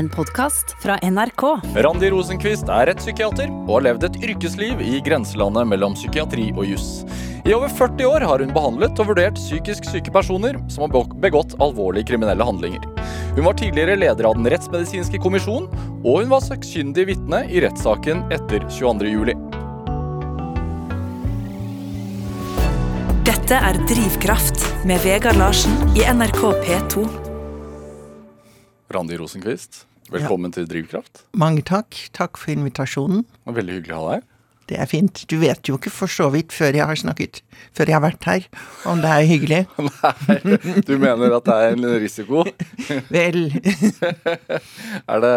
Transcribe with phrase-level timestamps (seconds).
[0.00, 1.42] En podkast fra NRK.
[1.84, 7.02] Randi Rosenquist er rettspsykiater og har levd et yrkesliv i grenselandet mellom psykiatri og juss.
[7.44, 11.52] I over 40 år har hun behandlet og vurdert psykisk syke personer som har begått
[11.60, 12.80] alvorlige kriminelle handlinger.
[13.36, 15.68] Hun var tidligere leder av Den rettsmedisinske kommisjon,
[16.00, 19.36] og hun var sakkyndig vitne i rettssaken etter 22.07.
[23.28, 27.04] Dette er Drivkraft med Vegard Larsen i NRK P2.
[28.90, 31.24] Randi Rosenquist, velkommen til Drivkraft.
[31.38, 31.96] Mange takk.
[32.16, 33.24] Takk for invitasjonen.
[33.28, 34.26] Det var Veldig hyggelig å ha deg.
[34.70, 35.22] Det er fint.
[35.26, 37.40] Du vet jo ikke for så vidt før jeg har snakket,
[37.74, 38.44] før jeg har vært her,
[38.86, 39.62] om det er hyggelig.
[39.88, 42.44] Nei, du mener at det er en risiko?
[43.16, 43.48] Vel,
[45.10, 45.34] Er det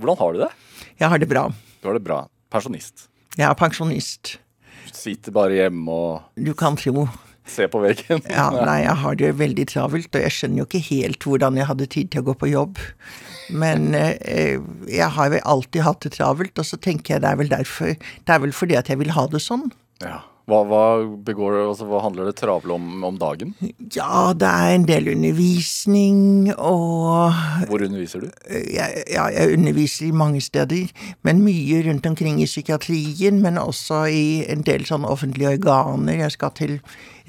[0.00, 0.52] Hvordan har du det?
[0.98, 1.44] jeg har det bra.
[1.82, 2.22] Du har det bra.
[2.54, 3.08] Pensjonist.
[3.36, 4.36] Jeg er pensjonist.
[4.94, 7.04] Sitter bare hjemme og Du kan tro.
[7.44, 8.22] Se på veggen.
[8.32, 11.66] Ja, nei, jeg har det veldig travelt, og jeg skjønner jo ikke helt hvordan jeg
[11.68, 12.80] hadde tid til å gå på jobb.
[13.52, 17.40] Men eh, jeg har vel alltid hatt det travelt, og så tenker jeg det er
[17.40, 19.68] vel derfor Det er vel fordi at jeg vil ha det sånn.
[20.04, 20.22] Ja.
[20.44, 20.80] Hva, hva,
[21.24, 23.54] begår, altså, hva handler det travle om om dagen?
[23.94, 27.32] Ja, det er en del undervisning og
[27.70, 28.28] Hvor underviser du?
[28.52, 30.92] jeg, ja, jeg underviser i mange steder,
[31.24, 36.20] men mye rundt omkring i psykiatrien, men også i en del sånne offentlige organer.
[36.26, 36.76] Jeg skal til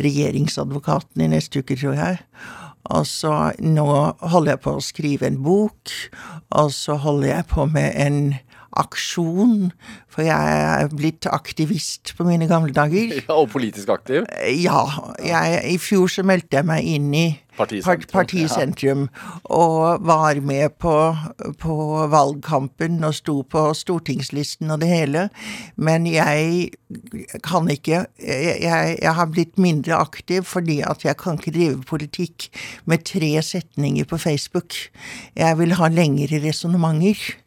[0.03, 2.19] regjeringsadvokaten i neste uke, tror jeg.
[2.94, 3.33] Og så
[3.64, 3.88] nå
[4.22, 5.94] holder jeg på å skrive en bok,
[6.53, 8.19] og så holder jeg på med en
[8.75, 9.69] aksjon,
[10.11, 13.14] for jeg er blitt aktivist på mine gamle dager.
[13.25, 14.27] Ja, og politisk aktiv?
[14.59, 14.83] Ja,
[15.23, 19.34] jeg, i fjor så meldte jeg meg inn i Partisentrum, Partisentrum ja.
[19.56, 20.95] og var med på,
[21.61, 21.75] på
[22.11, 25.28] valgkampen og sto på stortingslisten og det hele.
[25.76, 26.72] Men jeg
[27.45, 32.50] kan ikke jeg, jeg, har blitt mindre aktiv fordi at jeg kan ikke drive politikk
[32.86, 34.76] med tre setninger på Facebook.
[35.36, 37.42] Jeg vil ha lengre resonnementer.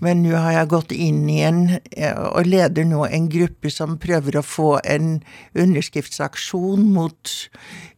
[0.00, 1.60] Men nå har jeg gått inn igjen
[1.92, 5.18] eh, og leder nå en gruppe som prøver å få en
[5.52, 7.34] underskriftsaksjon mot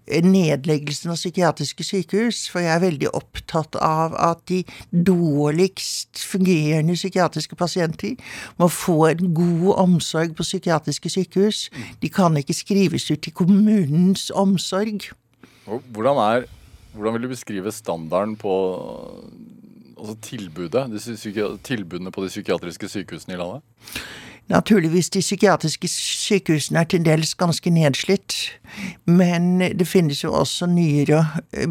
[0.06, 4.60] nedleggelsen av psykiatriske sykehus, for jeg er veldig opptatt av at de
[4.92, 8.18] dårligst fungerende psykiatriske pasienter
[8.60, 11.68] må få en god omsorg på psykiatriske sykehus.
[12.02, 15.10] De kan ikke skrives ut til kommunens omsorg.
[15.64, 16.48] Hvordan, er,
[16.92, 18.54] hvordan vil du beskrive standarden på
[19.96, 20.84] altså tilbudet,
[21.64, 23.64] tilbudene på de psykiatriske sykehusene i landet?
[24.48, 28.34] Naturligvis, de psykiatriske sykehusene er til dels ganske nedslitt,
[29.08, 31.22] men det finnes jo også nyere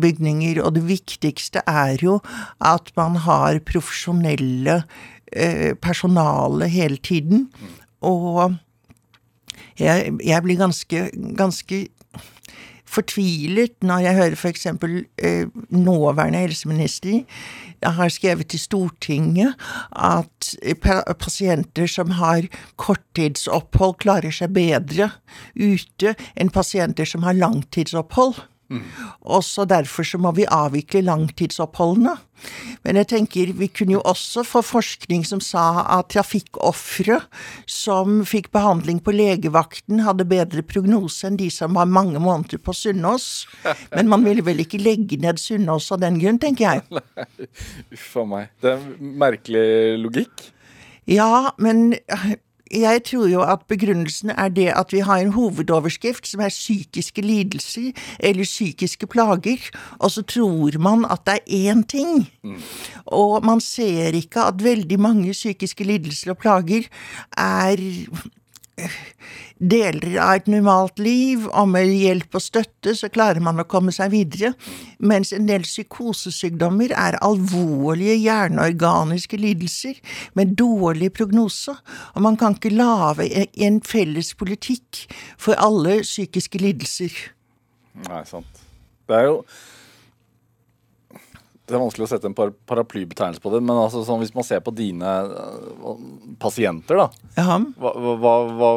[0.02, 2.18] bygninger, og det viktigste er jo
[2.66, 4.82] at man har profesjonelle
[5.32, 7.52] eh, personale hele tiden,
[8.02, 8.56] og
[9.80, 11.86] jeg, jeg blir ganske, ganske
[12.94, 17.22] fortvilet når jeg hører eksempel eh, nåværende helseminister
[17.86, 19.60] har skrevet til Stortinget
[19.92, 22.48] at eh, pasienter som har
[22.82, 25.12] korttidsopphold, klarer seg bedre
[25.56, 28.42] ute enn pasienter som har langtidsopphold.
[28.72, 32.16] Og så derfor så må vi avvikle langtidsoppholdene.
[32.84, 37.22] Men jeg tenker vi kunne jo også få forskning som sa at trafikkofre
[37.69, 42.75] som fikk behandling på legevakten, hadde bedre prognose enn de som var mange måneder på
[42.75, 43.46] Sunnaas.
[43.94, 47.03] Men man ville vel ikke legge ned Sunnaas av den grunn, tenker jeg.
[47.95, 48.51] Uff a meg.
[48.63, 49.68] Det er en merkelig
[50.03, 50.50] logikk.
[51.09, 51.94] Ja, men
[52.74, 57.22] jeg tror jo at begrunnelsen er det at vi har en hovedoverskrift som er psykiske
[57.22, 59.70] lidelser eller psykiske plager,
[60.00, 62.30] og så tror man at det er én ting.
[63.06, 66.90] Og man ser ikke at veldig mange psykiske lidelser og plager
[67.38, 67.78] er
[69.64, 73.94] deler av et normalt liv, og med hjelp og støtte så klarer man å komme
[73.96, 74.54] seg videre,
[75.00, 80.02] mens en del psykosesykdommer er alvorlige hjerneorganiske lidelser
[80.38, 81.76] med dårlig prognose,
[82.14, 85.06] og man kan ikke lage en felles politikk
[85.38, 87.14] for alle psykiske lidelser.
[88.10, 88.66] Nei, sant.
[89.08, 89.40] Det er jo
[91.63, 94.60] Det er vanskelig å sette en paraplybetegnelse på det, men altså, sånn, hvis man ser
[94.65, 96.01] på dine øh,
[96.42, 97.07] pasienter, da
[97.39, 97.60] Ja.
[97.80, 98.71] hva, hva, hva,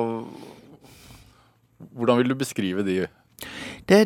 [1.97, 3.01] Hvordan vil du beskrive de?
[3.87, 4.01] Det,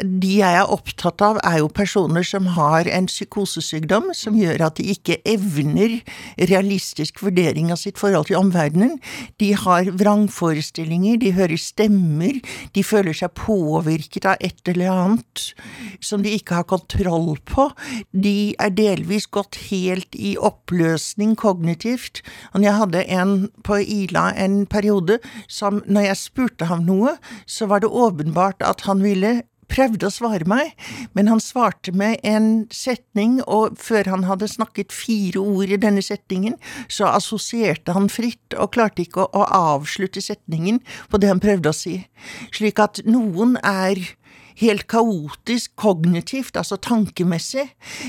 [0.00, 4.78] de jeg er opptatt av, er jo personer som har en psykosesykdom som gjør at
[4.80, 5.98] de ikke evner
[6.48, 8.96] realistisk vurdering av sitt forhold til omverdenen.
[9.42, 12.40] De har vrangforestillinger, de hører stemmer,
[12.72, 15.44] de føler seg påvirket av et eller annet
[16.04, 17.68] som de ikke har kontroll på.
[18.12, 22.22] De er delvis gått helt i oppløsning kognitivt.
[22.54, 23.36] Og jeg hadde en
[23.66, 25.18] på Ila en periode
[25.50, 27.16] som når jeg spurte ham noe,
[27.46, 29.17] så var det åpenbart at han ville
[29.68, 30.72] prøvde å svare meg,
[31.16, 36.04] men han svarte med en setning, og før han hadde snakket fire ord i denne
[36.04, 36.56] setningen,
[36.88, 40.80] så assosierte han fritt og klarte ikke å, å avslutte setningen
[41.12, 42.00] på det han prøvde å si.
[42.54, 44.00] Slik at noen er
[44.58, 47.68] helt kaotisk kognitivt, altså tankemessig,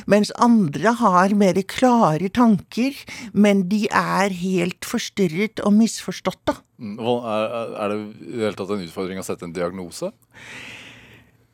[0.10, 2.98] mens andre har mer klare tanker,
[3.38, 6.58] men de er helt forstyrret og misforstått, da.
[6.80, 10.10] Mm, er det i det hele tatt en utfordring å sette en diagnose?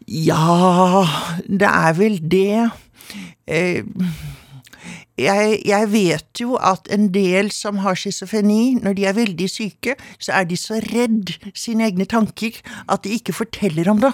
[0.07, 1.06] Ja,
[1.48, 2.69] det er vel det.
[3.48, 3.81] Eh,
[5.18, 9.96] jeg, jeg, vet jo at en del som har schizofreni, når de er veldig syke,
[10.19, 12.60] så er de så redd sine egne tanker
[12.92, 14.12] at de ikke forteller om det.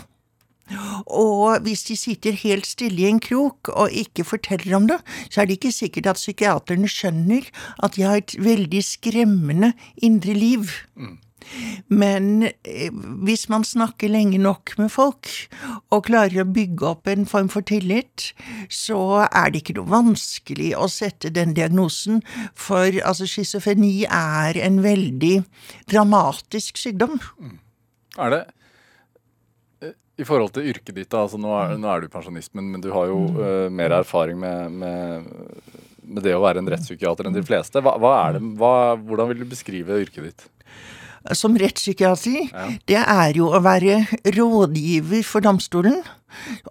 [1.11, 5.41] Og hvis de sitter helt stille i en krok og ikke forteller om det, så
[5.41, 7.49] er det ikke sikkert at psykiaterne skjønner
[7.83, 10.71] at de har et veldig skremmende indre liv.
[10.95, 11.17] Mm.
[11.91, 12.91] Men eh,
[13.25, 15.29] hvis man snakker lenge nok med folk
[15.91, 18.31] og klarer å bygge opp en form for tillit,
[18.71, 22.21] så er det ikke noe vanskelig å sette den diagnosen,
[22.55, 25.35] for altså schizofreni er en veldig
[25.91, 27.19] dramatisk sykdom.
[27.39, 27.59] Mm.
[28.21, 28.43] Er det
[30.21, 32.91] i forhold til yrket ditt, altså nå er, nå er du pensjonist, men, men, du
[32.93, 35.29] har jo uh, mer erfaring med, med,
[36.03, 37.81] med, det å være en rettspsykiater enn de fleste.
[37.83, 40.47] Hva, hva det, hva, hvordan vil du beskrive yrket ditt?
[41.37, 42.67] Som rettspsykiater, ja.
[42.89, 44.01] det er jo å være
[44.37, 46.01] rådgiver for domstolen.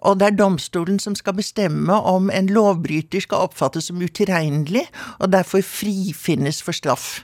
[0.01, 4.87] Og det er domstolen som skal bestemme om en lovbryter skal oppfattes som utilregnelig,
[5.21, 7.21] og derfor frifinnes for straff.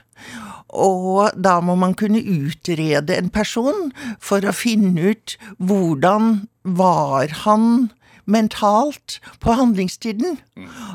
[0.68, 3.88] Og da må man kunne utrede en person
[4.20, 6.48] for å finne ut hvordan
[6.78, 7.88] var han
[8.28, 10.38] mentalt på handlingstiden.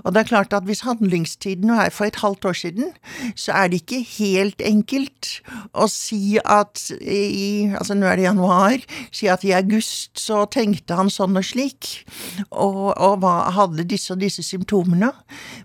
[0.04, 2.92] Og det er klart at hvis handlingstiden er for et halvt år siden,
[3.36, 5.30] så er det ikke helt enkelt
[5.74, 8.84] å si at i Altså nå er det januar.
[9.12, 12.06] Si at i august så tenkte han sånn og slik,
[12.52, 15.10] og, og hva, hadde disse og disse symptomene.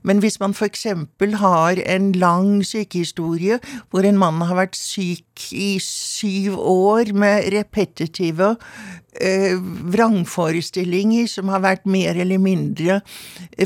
[0.02, 0.86] Men hvis man f.eks.
[1.42, 3.58] har en lang sykehistorie
[3.90, 8.54] hvor en mann har vært syk i syv år med repetitive
[9.18, 13.00] vrangforestillinger som har vært mer eller mindre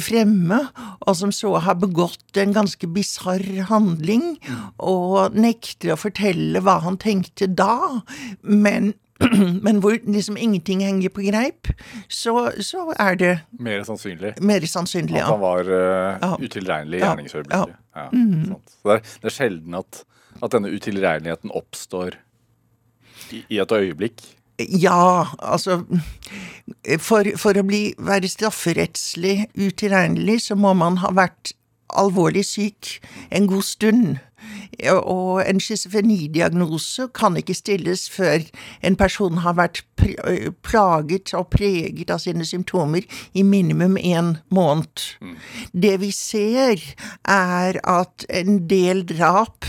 [0.00, 0.62] fremme,
[1.04, 4.36] og som så har begått en ganske bisarr handling,
[4.78, 8.02] og nekter å fortelle hva han tenkte da,
[8.42, 8.94] men
[9.66, 11.70] men hvor liksom ingenting henger på greip,
[12.10, 13.32] så, så er det
[13.62, 14.34] Mer sannsynlig.
[14.42, 15.28] Mer sannsynlig, ja.
[15.28, 16.32] At han var uh, ja.
[16.40, 17.76] utilregnelig i gjerningsøyeblikket.
[17.76, 17.78] Ja.
[17.94, 18.08] Ja.
[18.12, 18.56] Mm.
[18.72, 20.02] Så det det er, sjelden at,
[20.40, 22.16] at denne utilregneligheten oppstår
[23.30, 24.24] i, i et øyeblikk.
[24.58, 25.82] Ja, altså
[27.00, 31.54] For, for å bli, være strafferettslig utilregnelig, så må man ha vært
[31.92, 32.98] alvorlig syk
[33.34, 34.20] en god stund.
[34.88, 38.42] Og en schizofrenidiagnose kan ikke stilles før
[38.82, 39.82] en person har vært
[40.66, 45.04] plaget og preget av sine symptomer i minimum en måned.
[45.20, 45.36] Mm.
[45.84, 46.82] Det vi ser,
[47.28, 49.68] er at en del drap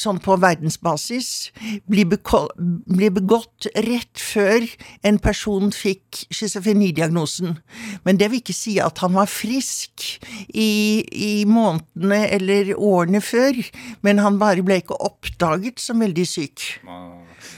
[0.00, 1.50] sånn på verdensbasis
[1.90, 4.66] ble begått rett før
[5.06, 7.58] en person fikk schizofrenidiagnosen.
[8.06, 10.06] Men det vil ikke si at han var frisk
[10.48, 13.60] i, i månedene eller årene før,
[14.06, 16.66] men han bare ble ikke oppdaget som veldig syk.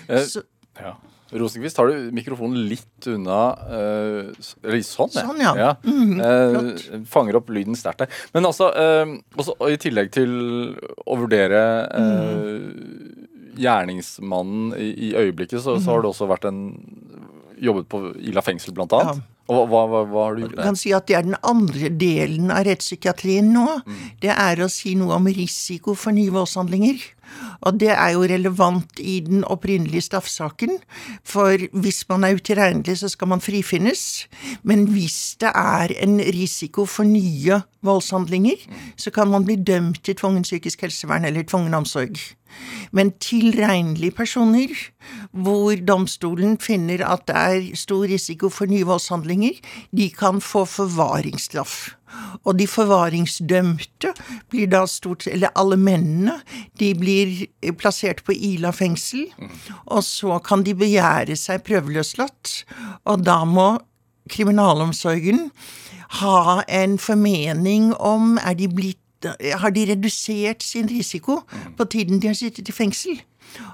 [0.09, 0.44] Eh, Så,
[0.81, 0.97] ja.
[1.32, 4.32] Rosenkvist, har du mikrofonen litt unna uh,
[4.84, 5.25] sånn, ja.
[5.25, 5.52] Sånn, ja.
[5.56, 5.70] ja.
[5.87, 8.23] Mm, uh, fanger opp lyden sterkt der.
[8.37, 10.32] Men altså, uh, også, i tillegg til
[11.06, 13.56] å vurdere mm.
[13.62, 15.84] gjerningsmannen i, i øyeblikket, så, mm.
[15.84, 16.65] så, har du også vært en
[17.62, 19.22] jobbet på Ila fengsel, blant annet.
[19.22, 19.29] Ja.
[19.53, 20.67] Og hva, hva, hva, har du gjort der?
[20.69, 23.67] kan si at Det er den andre delen av rettspsykiatrien nå.
[23.82, 24.05] Mm.
[24.22, 27.03] Det er å si noe om risiko for nye voldshandlinger.
[27.60, 30.79] Og det er jo relevant i den opprinnelige straffsaken,
[31.24, 34.29] for hvis man er utilregnelig, så skal man frifinnes.
[34.62, 40.17] Men hvis det er en risiko for nye voldshandlinger, så kan man bli dømt til
[40.17, 42.19] tvungen psykisk helsevern eller tvungen omsorg.
[42.93, 44.69] Men tilregnelige personer,
[45.32, 49.56] hvor domstolen finner at det er stor risiko for nye voldshandlinger,
[49.96, 51.94] de kan få forvaringsstraff.
[52.44, 54.12] Og de forvaringsdømte
[54.50, 56.40] blir da stort Eller alle mennene,
[56.78, 57.46] de blir
[57.78, 59.28] plassert på Ila fengsel.
[59.86, 62.64] Og så kan de begjære seg prøveløslatt,
[63.04, 63.76] og da må
[64.31, 65.50] kriminalomsorgen
[66.20, 71.40] ha en formening om er de blitt har de redusert sin risiko
[71.78, 73.20] på tiden de har sittet i fengsel.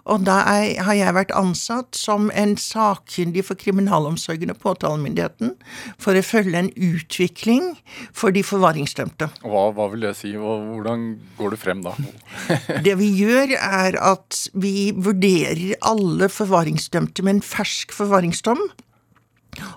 [0.09, 5.55] Og da er, har jeg vært ansatt som en sakkyndig for kriminalomsorgen og påtalemyndigheten
[6.01, 7.71] for å følge en utvikling
[8.17, 9.31] for de forvaringsdømte.
[9.45, 11.09] Hva, hva vil det si, og hvordan
[11.39, 11.95] går det frem da?
[12.87, 18.61] det vi gjør, er at vi vurderer alle forvaringsdømte med en fersk forvaringsdom.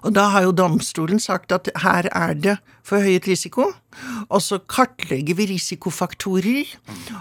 [0.02, 2.58] Og da har jo domstolen sagt at her er det
[2.88, 3.68] forhøyet risiko,
[4.32, 6.70] og så kartlegger vi risikofaktorer,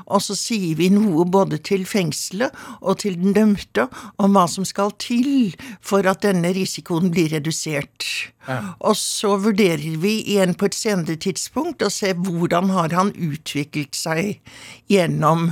[0.06, 3.86] og så sier vi noe både til fengselet og til den dømte
[4.22, 8.06] om hva som skal til for at denne risikoen blir redusert.
[8.48, 8.76] Ja.
[8.80, 13.98] Og så vurderer vi igjen på et senere tidspunkt og ser hvordan har han utviklet
[13.98, 14.38] seg
[14.90, 15.50] gjennom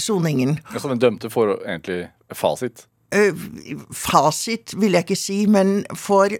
[0.00, 0.58] soningen.
[0.76, 2.86] Så den dømte får egentlig fasit?
[3.14, 3.46] Eh,
[3.94, 6.36] fasit vil jeg ikke si, men får,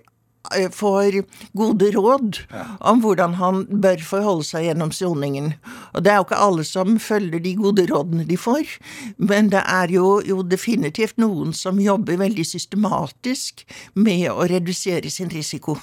[0.56, 1.20] eh, får
[1.54, 2.64] gode råd ja.
[2.90, 5.52] om hvordan han bør forholde seg gjennom soningen.
[5.94, 8.76] Og det er jo ikke alle som følger de gode rådene de får,
[9.18, 13.62] men det er jo, jo definitivt noen som jobber veldig systematisk
[13.94, 15.78] med å redusere sin risiko.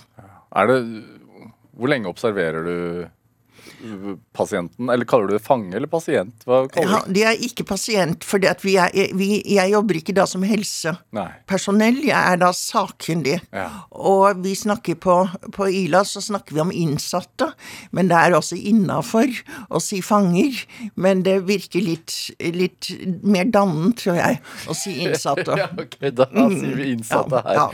[0.54, 0.80] Er det
[1.74, 2.78] Hvor lenge observerer du
[4.36, 4.90] pasienten?
[4.90, 6.46] Eller kaller du det fange eller pasient?
[6.48, 12.00] Hva kaller ja, de er ikke pasient, for jeg jobber ikke da som helsepersonell.
[12.08, 13.40] Jeg er da sakkyndig.
[13.56, 13.68] Ja.
[13.92, 15.18] Og vi snakker på,
[15.56, 17.52] på, Ila så snakker vi om innsatte,
[17.92, 19.32] men det er også innafor
[19.70, 20.64] å si fanger.
[20.96, 22.92] Men det virker litt, litt
[23.24, 25.58] mer dannende, tror jeg, å si innsatte.
[25.62, 27.60] ja, ok, da sier vi innsatte her.
[27.60, 27.68] Ja,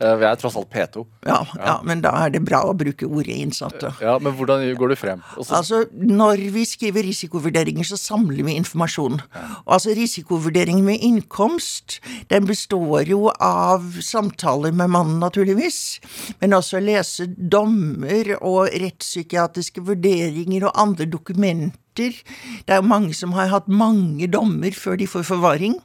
[0.00, 0.14] ja.
[0.20, 1.04] Vi er tross alt P2.
[1.28, 3.94] Ja, ja, men da er det bra å bruke ordet innsatte.
[4.02, 5.22] Ja, Men hvordan går du frem?
[5.44, 5.56] Også...
[5.56, 9.20] Altså, Når vi skriver risikovurderinger, så samler vi informasjon.
[9.66, 16.00] Altså Risikovurderingen med innkomst den består jo av samtaler med mannen, naturligvis,
[16.40, 21.80] men også lese dommer og rettspsykiatriske vurderinger og andre dokumenter.
[21.94, 25.78] Det er jo mange som har hatt mange dommer før de får forvaring.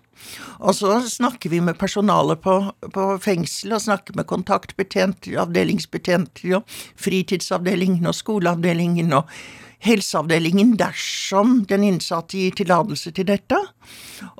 [0.59, 2.57] Og så snakker vi med personalet på,
[2.93, 9.31] på fengselet, og snakker med kontaktbetjenter, avdelingsbetjenter og fritidsavdelingen og skoleavdelingen og
[9.83, 13.59] helseavdelingen dersom den innsatte gir tillatelse til dette.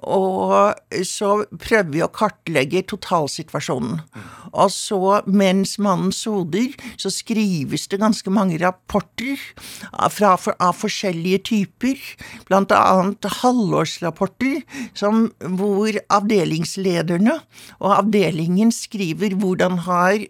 [0.04, 0.76] Og
[1.08, 1.32] så
[1.62, 4.02] prøver vi å kartlegge totalsituasjonen.
[4.50, 9.40] Og så, mens mannen soder, så skrives det ganske mange rapporter
[10.12, 12.02] fra, av forskjellige typer,
[12.50, 14.64] blant annet halvårsrapporter
[14.98, 17.40] som, hvor avdelingslederne
[17.80, 20.28] og avdelingen skriver hvordan har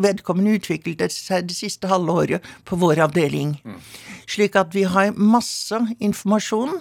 [0.00, 3.56] vedkommende utviklet seg det siste halve året på vår avdeling.
[3.64, 3.80] Mm.
[4.26, 6.80] Slik at vi har masse informasjon,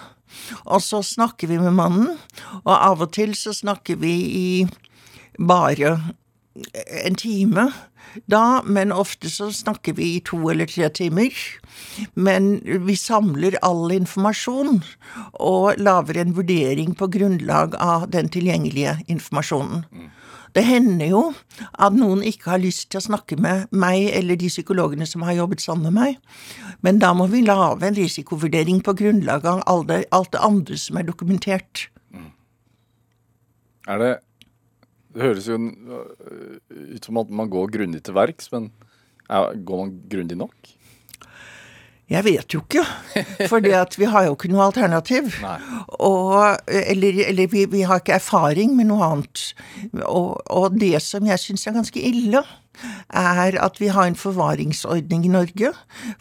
[0.66, 2.18] og så snakker vi med mannen,
[2.64, 4.50] og av og til så snakker vi i
[5.40, 5.96] bare
[7.06, 7.70] en time
[8.28, 11.32] da, men ofte så snakker vi i to eller tre timer.
[12.16, 12.58] Men
[12.88, 14.82] vi samler all informasjon
[15.40, 19.86] og lager en vurdering på grunnlag av den tilgjengelige informasjonen.
[20.56, 21.22] Det hender jo
[21.80, 25.38] at noen ikke har lyst til å snakke med meg eller de psykologene som har
[25.38, 26.18] jobbet sammen med meg,
[26.84, 30.80] men da må vi lage en risikovurdering på grunnlag av alt det, alt det andre
[30.82, 31.88] som er dokumentert.
[32.12, 32.28] Mm.
[33.88, 34.12] Er det
[35.12, 38.70] Det høres jo ut som at man går grundig til verks, men
[39.28, 40.56] går man grundig nok?
[42.12, 42.84] Jeg vet jo ikke,
[43.48, 43.64] for
[43.98, 45.30] vi har jo ikke noe alternativ.
[46.12, 49.46] Og, eller, eller vi, vi, har ikke erfaring med noe annet.
[50.04, 52.44] Og, og det som jeg syns er ganske ille,
[53.14, 55.74] er at vi har en forvaringsordning i Norge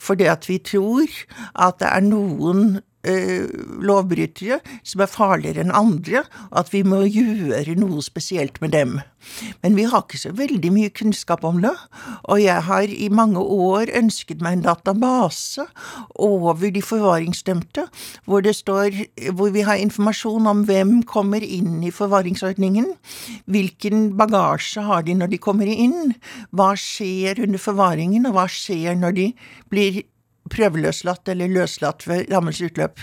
[0.03, 1.07] fordi at vi tror
[1.55, 8.03] at det er noen lovbrytere som er farligere enn andre, at vi må gjøre noe
[8.05, 8.99] spesielt med dem.
[9.61, 11.73] Men vi har ikke så veldig mye kunnskap om det,
[12.25, 15.67] og jeg har i mange år ønsket meg en database
[16.17, 17.87] over de forvaringsdømte,
[18.25, 18.97] hvor det står
[19.37, 22.95] hvor vi har informasjon om hvem kommer inn i forvaringsordningen,
[23.45, 26.15] hvilken bagasje har de når de kommer inn,
[26.57, 29.29] hva skjer under forvaringen, og hva skjer når de
[29.73, 30.03] blir
[30.53, 33.01] prøveløslatt eller løslatt ved rammens utløp.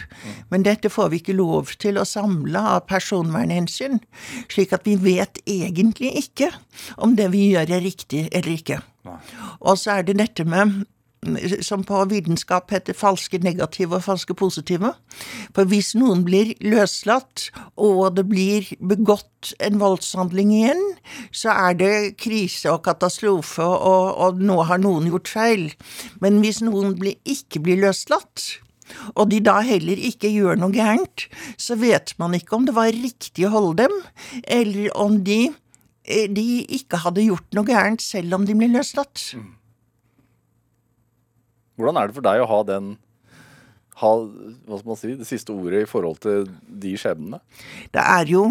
[0.51, 4.01] Men dette får vi ikke lov til å samle av personvernhensyn,
[4.51, 6.51] slik at vi vet egentlig ikke
[6.97, 8.81] om det vi gjør er riktig eller ikke.
[9.63, 10.83] Og så er det dette med
[11.65, 14.93] som på vitenskap heter falske negative og falske positive.
[15.55, 20.86] For hvis noen blir løslatt, og det blir begått en voldshandling igjen,
[21.31, 25.67] så er det krise og katastrofe, og, og nå har noen gjort feil.
[26.24, 28.50] Men hvis noen blir, ikke blir løslatt,
[29.15, 31.27] og de da heller ikke gjør noe gærent,
[31.60, 33.96] så vet man ikke om det var riktig å holde dem,
[34.43, 35.41] eller om de,
[36.05, 39.31] eh, de ikke hadde gjort noe gærent selv om de ble løslatt.
[39.36, 39.56] Mm.
[41.77, 42.96] Hvordan er det for deg å ha den
[44.01, 47.39] ha hva skal man si, det siste ordet i forhold til de skjebnene?
[47.93, 48.43] Det er jo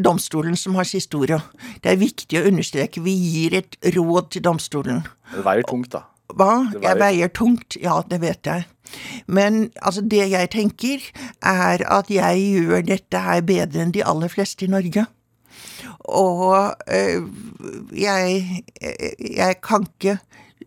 [0.00, 1.40] domstolen som har siste ordet.
[1.84, 3.02] Det er viktig å understreke.
[3.04, 5.02] Vi gir et råd til domstolen.
[5.32, 6.06] Det veier tungt, da.
[6.32, 6.52] Hva?
[6.70, 6.84] Veier...
[6.86, 8.68] Jeg veier tungt, ja, det vet jeg.
[9.26, 11.04] Men altså, det jeg tenker,
[11.44, 15.04] er at jeg gjør dette her bedre enn de aller fleste i Norge.
[16.08, 17.26] Og øh,
[17.96, 18.62] jeg,
[19.20, 20.18] jeg kan ikke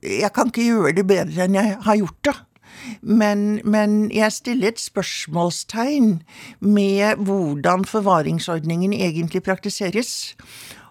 [0.03, 2.35] Jeg kan ikke gjøre det bedre enn jeg har gjort det.
[3.01, 6.21] Men, men, jeg stiller et spørsmålstegn
[6.59, 10.35] med hvordan forvaringsordningen egentlig praktiseres.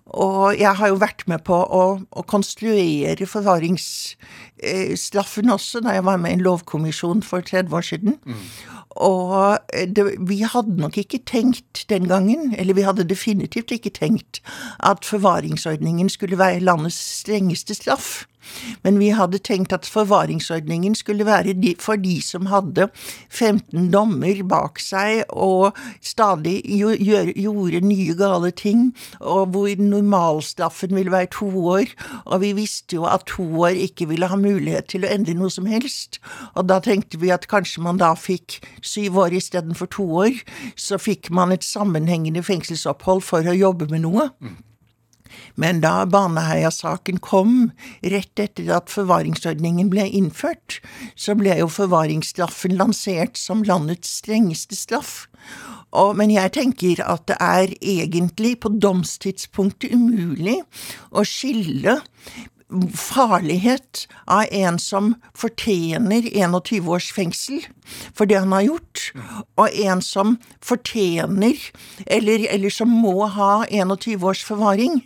[0.04, 6.16] Og jeg har jo vært med på å, å konstruere forvaringsstraffen også, da jeg var
[6.20, 8.12] med i en lovkommisjon for 30 år siden.
[8.24, 8.34] Mm.
[8.94, 9.58] Og
[9.90, 14.42] det, vi hadde nok ikke tenkt den gangen, eller vi hadde definitivt ikke tenkt,
[14.78, 18.24] at forvaringsordningen skulle være landets strengeste straff.
[18.84, 22.88] Men vi hadde tenkt at forvaringsordningen skulle være for de som hadde
[23.30, 31.32] 15 dommer bak seg og stadig gjorde nye gale ting, og hvor normalstraffen ville være
[31.32, 31.94] to år.
[32.26, 35.52] Og vi visste jo at to år ikke ville ha mulighet til å endre noe
[35.52, 36.20] som helst.
[36.54, 40.44] Og da tenkte vi at kanskje man da fikk syv år istedenfor to år.
[40.76, 44.30] Så fikk man et sammenhengende fengselsopphold for å jobbe med noe.
[45.60, 47.70] Men da Baneheia-saken kom,
[48.02, 50.80] rett etter at forvaringsordningen ble innført,
[51.14, 55.24] så ble jo forvaringsstraffen lansert som landets strengeste straff.
[55.94, 60.58] Og, men jeg tenker at det er egentlig på domstidspunktet umulig
[61.14, 62.00] å skille
[62.96, 67.62] farlighet av en som fortjener 21 års fengsel
[68.16, 69.02] for det han har gjort,
[69.60, 71.58] og en som fortjener,
[72.06, 75.02] eller, eller som må ha 21 års forvaring.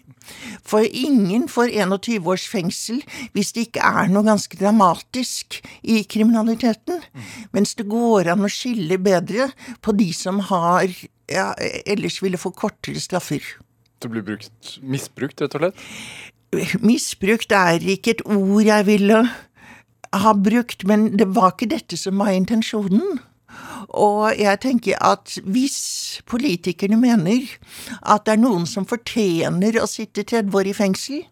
[0.62, 3.00] For ingen får 21 års fengsel
[3.32, 7.00] hvis det ikke er noe ganske dramatisk i kriminaliteten.
[7.56, 9.48] Mens det går an å skille bedre
[9.84, 10.84] på de som har
[11.28, 11.52] ja,
[11.88, 13.40] ellers ville få kortere straffer.
[13.98, 15.88] Det blir brukt, misbrukt, rett og slett?
[16.80, 19.22] Misbrukt er ikke et ord jeg ville
[20.16, 23.18] ha brukt, men det var ikke dette som var intensjonen.
[23.96, 27.46] Og jeg tenker at hvis politikerne mener
[28.02, 31.22] at det er noen som fortjener å sitte 30 år i fengsel,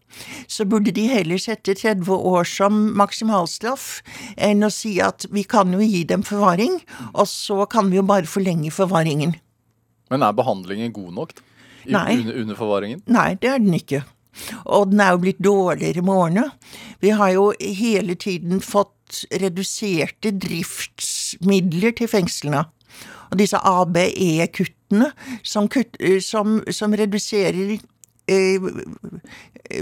[0.48, 4.00] så burde de heller sette 30 år som maksimalstraff
[4.36, 6.80] enn å si at vi kan jo gi dem forvaring,
[7.12, 9.36] og så kan vi jo bare forlenge forvaringen.
[10.10, 11.32] Men er behandlingen god nok
[11.86, 12.10] I, Nei.
[12.20, 13.02] Under, under forvaringen?
[13.10, 14.04] Nei, det er den ikke.
[14.64, 16.46] Og den er jo blitt dårligere med årene.
[17.00, 22.64] Vi har jo hele tiden fått reduserte driftsmidler til fengslene.
[23.30, 25.10] Og disse ABE-kuttene
[25.46, 27.76] som, kutt, som, som, reduserer
[28.30, 28.68] eh,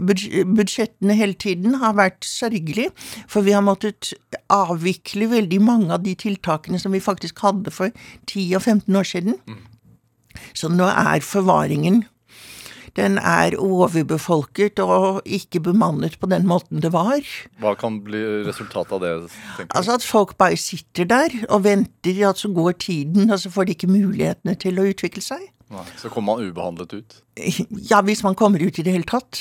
[0.00, 2.88] budsjettene hele tiden, har vært sørgelig.
[3.28, 4.14] For vi har måttet
[4.52, 7.92] avvikle veldig mange av de tiltakene som vi faktisk hadde for
[8.30, 9.38] 10 og 15 år siden.
[9.48, 9.62] Mm.
[10.56, 12.04] Så nå er forvaringen
[12.96, 17.20] den er overbefolket og ikke bemannet på den måten det var.
[17.62, 19.14] Hva kan bli resultatet av det?
[19.56, 19.76] tenker du?
[19.78, 23.64] Altså At folk bare sitter der og venter, at så går tiden, og så får
[23.68, 25.50] de ikke mulighetene til å utvikle seg.
[25.74, 27.20] Nei, så kommer man ubehandlet ut?
[27.90, 29.40] Ja, hvis man kommer ut i det hele tatt.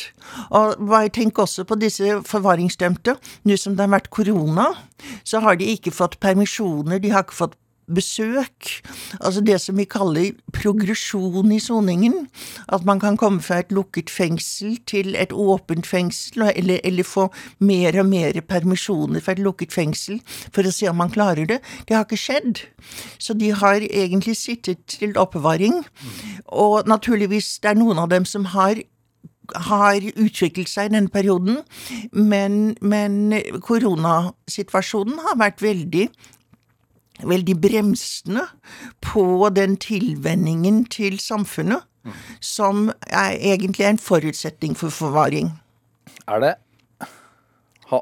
[0.50, 3.18] Og bare tenk også på disse forvaringsdømte.
[3.46, 4.72] Nå som det har vært korona,
[5.28, 8.70] så har de ikke fått permisjoner, de har ikke fått besøk,
[9.20, 12.28] altså det som vi kaller progresjon i soningen.
[12.68, 17.28] At man kan komme fra et lukket fengsel til et åpent fengsel, eller, eller, få
[17.60, 20.22] mer og mer permisjoner fra et lukket fengsel
[20.54, 21.60] for å se om man klarer det.
[21.88, 22.64] Det har ikke skjedd.
[23.20, 25.84] Så de har egentlig sittet til oppbevaring.
[26.48, 28.82] Og naturligvis, det er noen av dem som har
[29.52, 31.60] har utviklet seg i denne perioden,
[32.16, 33.34] men, men
[33.66, 36.08] koronasituasjonen har vært veldig
[37.22, 38.48] veldig bremsende
[39.04, 42.16] på den tilvenningen til samfunnet mm.
[42.42, 45.52] som er egentlig en forutsetning for forvaring.
[46.28, 46.54] Er det
[47.92, 48.02] ha,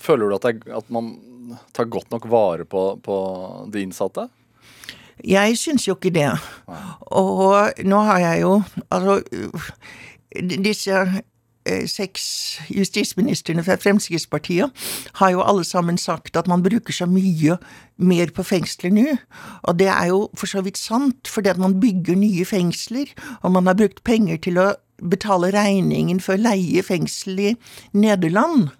[0.00, 1.14] Føler du at, det, at, man
[1.76, 3.16] tar godt nok vare på, på
[3.72, 4.28] de innsatte?
[5.20, 6.30] Jeg syns jo ikke det.
[7.12, 8.54] Og nå har jeg jo
[8.88, 9.18] Altså,
[10.40, 11.02] disse
[11.86, 12.24] seks
[12.72, 14.70] justisministrene fra Fremskrittspartiet
[15.20, 17.58] har jo alle sammen sagt at man bruker så mye
[18.00, 19.16] mer på fengsler nå.
[19.68, 23.52] Og det er jo for så vidt sant, fordi at man bygger nye fengsler, og
[23.52, 24.72] man har brukt penger til å
[25.10, 27.54] betale regningen for å leie fengsel i
[27.92, 28.70] Nederland.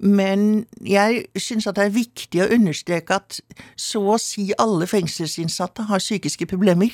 [0.00, 3.38] Men jeg syns at det er viktig å understreke at
[3.78, 6.90] så å si alle fengselsinnsatte har psykiske problemer.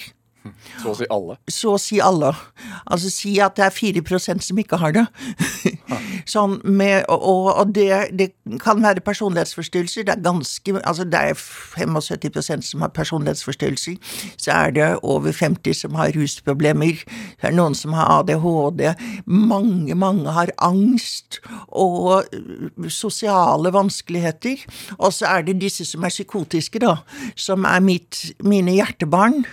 [0.82, 1.38] Så å si alle?
[1.50, 2.32] Så å si alle.
[2.86, 5.06] Altså si at det er 4 som ikke har det.
[6.34, 8.32] sånn med, og, og det, det,
[8.62, 10.06] kan være personlighetsforstyrrelser.
[10.08, 13.96] Det er ganske Altså det er 75% som har personlighetsforstyrrelser.
[14.38, 17.04] Så er det over 50 som har rusproblemer.
[17.40, 18.94] Det er noen som har ADHD.
[19.26, 22.24] Mange, mange har angst og
[22.88, 24.64] sosiale vanskeligheter.
[24.98, 26.96] Og så er det disse som er psykotiske, da.
[27.36, 29.44] Som er mitt, mine hjertebarn.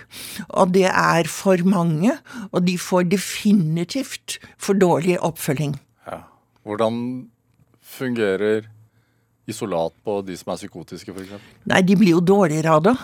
[0.48, 2.12] Og det det er for mange,
[2.52, 5.74] og de får definitivt for dårlig oppfølging.
[6.06, 6.22] Ja.
[6.62, 7.28] Hvordan
[7.82, 8.68] fungerer
[9.46, 11.48] isolat på de som er psykotiske, f.eks.?
[11.70, 12.94] Nei, de blir jo dårligere av det.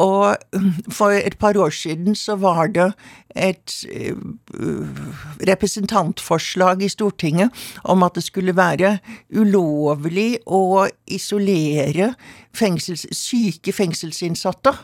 [0.00, 2.90] Og for et par år siden så var det
[3.36, 4.18] et uh,
[5.48, 8.96] representantforslag i Stortinget om at det skulle være
[9.36, 12.14] ulovlig å isolere
[12.56, 14.74] fengsels, syke fengselsinnsatte.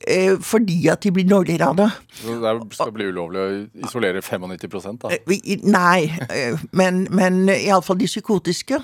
[0.00, 1.88] Eh, Fordi at de blir dårligere av det.
[2.20, 3.48] Så det skal bli ulovlig å
[3.86, 5.14] isolere 95 da?
[5.14, 8.80] Eh, Nei, eh, men, men iallfall de psykotiske.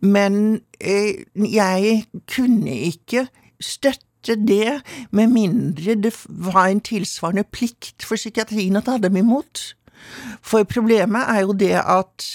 [0.00, 3.26] Men eh, jeg kunne ikke
[3.62, 9.72] støtte det med mindre det var en tilsvarende plikt for psykiatrien å ta dem imot.
[10.42, 12.26] For problemet er jo det at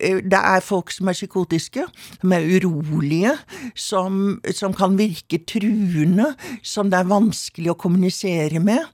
[0.00, 1.84] eh, det er folk som er psykotiske,
[2.20, 3.34] som er urolige,
[3.76, 8.86] som, som kan virke truende, som det er vanskelig å kommunisere med,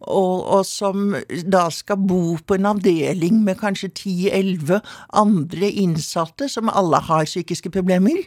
[0.00, 4.80] og, og som da skal bo på en avdeling med kanskje 10-11
[5.22, 8.22] andre innsatte som alle har psykiske problemer,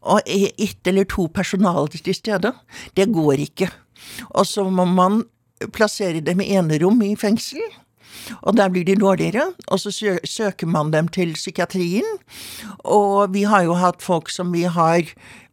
[0.00, 2.54] og er ett eller to personaler til stede.
[2.96, 3.70] Det går ikke.
[4.34, 5.22] Og så må man
[5.74, 7.62] plassere dem i enerom i fengsel.
[8.42, 9.90] Og der blir de dårligere, og så
[10.24, 12.06] søker man dem til psykiatrien.
[12.84, 15.02] Og vi har jo hatt folk som vi har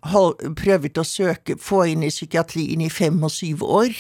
[0.02, 3.94] prøvd å søke, få inn i psykiatrien i fem og syv år.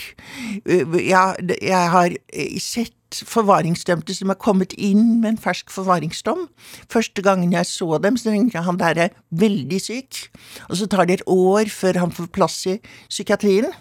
[0.65, 2.15] jeg, jeg har
[2.59, 2.95] sett
[3.27, 6.47] forvaringsdømte som er kommet inn med en fersk forvaringsdom.
[6.91, 10.25] Første gangen jeg så dem, så tenkte jeg han der er veldig syk.
[10.69, 13.71] Og så tar det et år før han får plass i psykiatrien.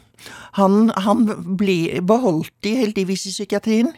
[0.58, 1.24] Han, han
[1.58, 3.92] ble beholdt de heldigvis i psykiatrien,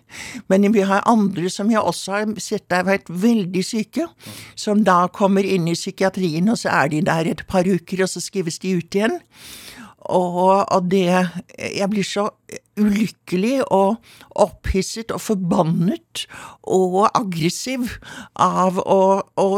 [0.53, 4.09] men vi har andre som jeg også har sett har vært veldig syke,
[4.55, 8.13] som da kommer inn i psykiatrien, og så er de der et par uker, og
[8.13, 9.21] så skrives de ut igjen.
[10.03, 12.25] Og, og det Jeg blir så
[12.81, 14.01] ulykkelig og
[14.41, 16.25] opphisset og forbannet
[16.65, 17.99] og aggressiv
[18.41, 19.49] av å, å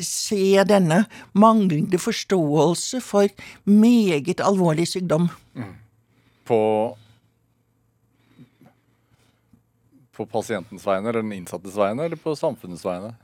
[0.00, 1.02] se denne
[1.34, 3.28] manglende forståelse for
[3.66, 5.28] meget alvorlig sykdom.
[6.50, 6.60] På
[10.20, 13.14] på pasientens vegne, eller den innsattes vegne, eller på samfunnets vegne?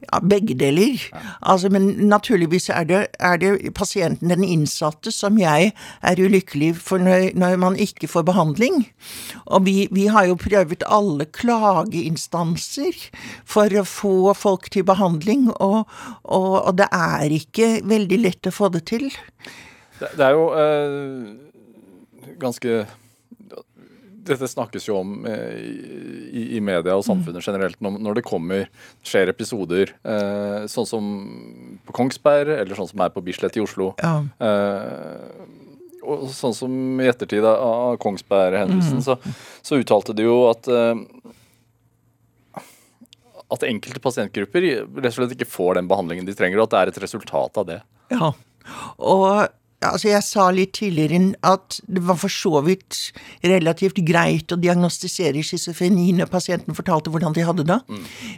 [0.00, 1.02] Ja, begge deler.
[1.44, 7.02] Altså, men naturligvis er det, er det pasienten, den innsatte, som jeg er ulykkelig for
[7.02, 8.80] når, når man ikke får behandling.
[9.46, 12.96] Og vi, vi har jo prøvd alle klageinstanser
[13.46, 15.84] for å få folk til behandling, og,
[16.24, 19.10] og, og det er ikke veldig lett å få det til.
[19.98, 21.47] Det, det er jo eh,
[22.40, 22.82] ganske
[24.28, 25.60] dette snakkes jo om eh,
[26.28, 28.66] i, i media og samfunnet generelt når, det kommer,
[29.06, 31.06] skjer episoder eh, sånn som
[31.88, 33.92] på Kongsberg, eller sånn som er på Bislett i Oslo.
[34.02, 34.20] Ja.
[34.44, 35.56] Eh,
[36.08, 39.18] og sånn som i ettertid av Kongsberg-hendelsen, så,
[39.64, 41.04] så uttalte de jo at eh,
[43.48, 46.80] at enkelte pasientgrupper rett og slett ikke får den behandlingen de trenger, og at det
[46.80, 47.78] er et resultat av det.
[48.12, 48.34] Ja,
[49.00, 49.24] og
[49.86, 53.12] altså jeg sa litt tidligere at det var for så vidt
[53.46, 57.78] relativt greit å diagnostisere schizofreni når pasienten fortalte hvordan de hadde det.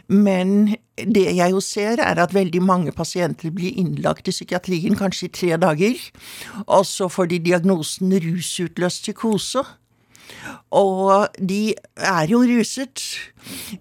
[0.07, 5.27] Men det jeg jo ser, er at veldig mange pasienter blir innlagt i psykiatrien kanskje
[5.27, 5.97] i tre dager,
[6.67, 9.65] og så får de diagnosen rusutløst psykose.
[10.71, 13.01] Og de er jo ruset,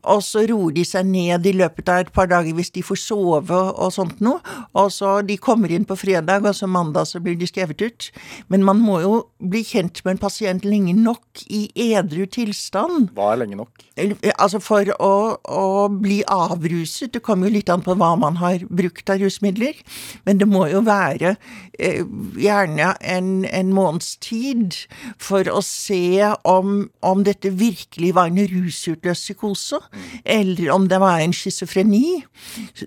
[0.02, 3.00] og så roer de seg ned i løpet av et par dager hvis de får
[3.02, 4.40] sove og sånt noe.
[4.78, 8.10] Og så de kommer inn på fredag, og så mandag så blir de skrevet ut.
[8.52, 13.10] Men man må jo bli kjent med en pasient lenge nok i edru tilstand.
[13.16, 13.86] Hva er lenge nok?
[14.40, 18.62] Altså for å, å bli avruset, det kommer jo litt an på hva man har
[18.70, 19.76] brukt av rusmidler,
[20.24, 21.34] men det må jo være
[21.78, 22.00] eh,
[22.40, 24.78] gjerne en, en måneds tid
[25.20, 29.49] for å se om, om dette virkelig var en rusutløst psykose,
[30.24, 32.20] eller om det var en schizofreni.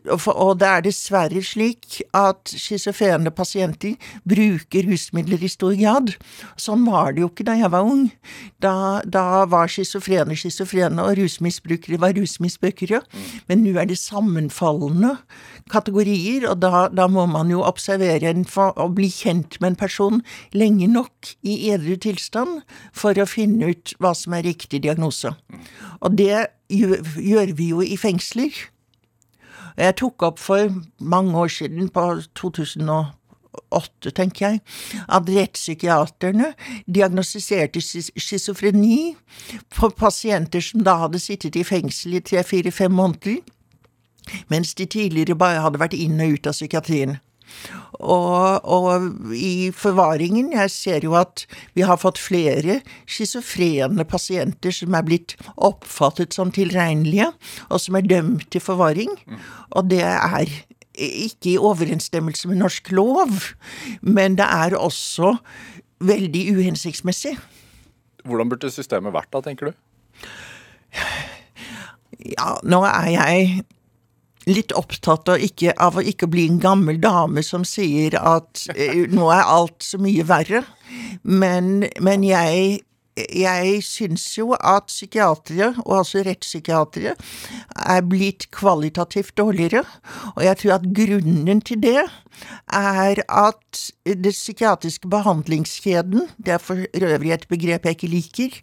[0.09, 3.95] Og det er dessverre slik at schizofrene pasienter
[4.27, 6.13] bruker rusmidler i stor grad.
[6.59, 8.07] Sånn var det jo ikke da jeg var ung.
[8.63, 13.01] Da, da var schizofrene schizofrene, og rusmisbrukere var rusmisbrukere.
[13.49, 15.15] Men nå er det sammenfallende
[15.71, 20.21] kategorier, og da, da må man jo observere og bli kjent med en person
[20.53, 25.33] lenge nok i edru tilstand for å finne ut hva som er riktig diagnose.
[26.01, 28.53] Og det gjør, vi jo i fengsler.
[29.77, 32.03] Jeg tok opp for mange år siden, på
[32.37, 34.61] 2008, tenker jeg,
[35.07, 36.51] at rettspsykiaterne
[36.85, 39.15] diagnostiserte schizofreni
[39.73, 43.41] på pasienter som da hadde sittet i fengsel i tre, fire, fem måneder,
[44.51, 47.17] mens de tidligere bare hadde vært inn og ut av psykiatrien.
[48.01, 49.03] Og, og,
[49.37, 51.43] i forvaringen Jeg ser jo at
[51.77, 57.29] vi har fått flere schizofrene pasienter som er blitt oppfattet som tilregnelige,
[57.69, 59.13] og som er dømt til forvaring.
[59.77, 60.49] Og det er
[60.93, 63.53] ikke i overensstemmelse med norsk lov,
[64.01, 65.35] men det er også
[66.03, 67.37] veldig uhensiktsmessig.
[68.23, 69.79] Hvordan burde systemet vært da, tenker du?
[72.23, 73.63] Ja, nå er jeg
[74.49, 79.05] litt opptatt av, ikke, av å ikke bli en gammel dame som sier at eh,
[79.11, 80.63] nå er alt så mye verre.
[81.23, 82.81] Men, men jeg
[83.17, 87.13] jeg syns jo at psykiatere, og altså rettspsykiatere,
[87.75, 89.83] er blitt kvalitativt dårligere.
[90.35, 92.01] Og jeg tror at grunnen til det
[92.73, 98.59] er at det psykiatriske behandlingskjeden, det er for øvrig et begrep jeg ikke liker,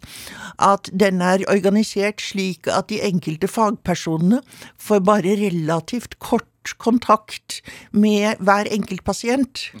[0.59, 4.41] at den er organisert slik at de enkelte fagpersonene
[4.77, 9.71] får bare relativt kort kontakt med hver enkelt pasient.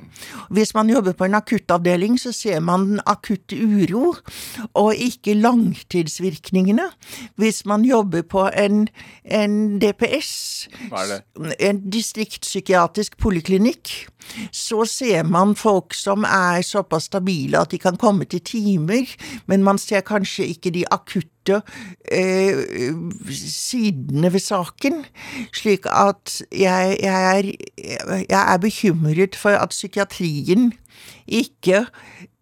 [0.49, 4.15] Hvis man jobber på en akuttavdeling, så ser man den akutte uro,
[4.73, 6.89] og ikke langtidsvirkningene.
[7.35, 8.87] Hvis man jobber på en,
[9.25, 10.69] en DPS,
[11.59, 14.11] en distriktspsykiatrisk poliklinikk,
[14.51, 19.09] så ser man folk som er såpass stabile at de kan komme til timer,
[19.49, 21.61] men man ser kanskje ikke de akutte
[22.11, 22.61] eh,
[23.33, 25.01] sidene ved saken.
[25.57, 27.51] Slik at jeg, jeg, er,
[28.29, 30.71] jeg er bekymret for at psykiatrien
[31.27, 31.85] ikke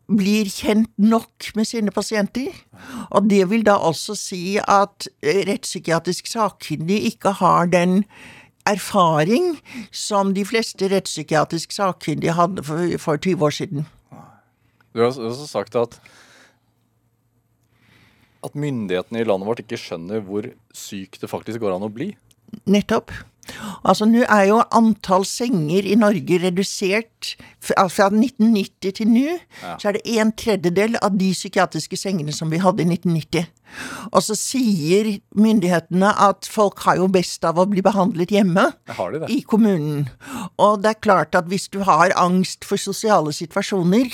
[0.09, 2.49] blir kjent nok med sine pasienter.
[3.13, 8.03] Og det vil da også si at rettspsykiatrisk sakkyndig ikke har den
[8.69, 9.55] erfaring
[9.91, 13.85] som de fleste rettspsykiatrisk sakkyndige hadde for, for 20 år siden.
[14.93, 15.99] Du har også sagt at
[18.43, 22.13] at myndighetene i landet vårt ikke skjønner hvor syk det faktisk går an å bli.
[22.71, 23.11] Nettopp.
[23.83, 29.37] Altså, nå er jo antall senger i Norge redusert fra 1990 til nå.
[29.61, 29.75] Ja.
[29.79, 33.49] Så er det en tredjedel av de psykiatriske sengene som vi hadde i 1990.
[34.09, 39.21] Og så sier myndighetene at folk har jo best av å bli behandlet hjemme de
[39.33, 40.07] i kommunen.
[40.61, 44.09] Og det er klart at hvis du har angst for sosiale situasjoner,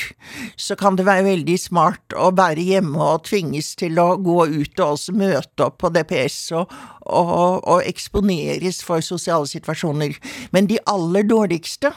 [0.59, 4.83] så kan det være veldig smart å være hjemme og tvinges til å gå ut
[4.83, 10.17] og også møte opp på DPS og, og, og eksponeres for sosiale situasjoner.
[10.55, 11.93] Men de aller dårligste,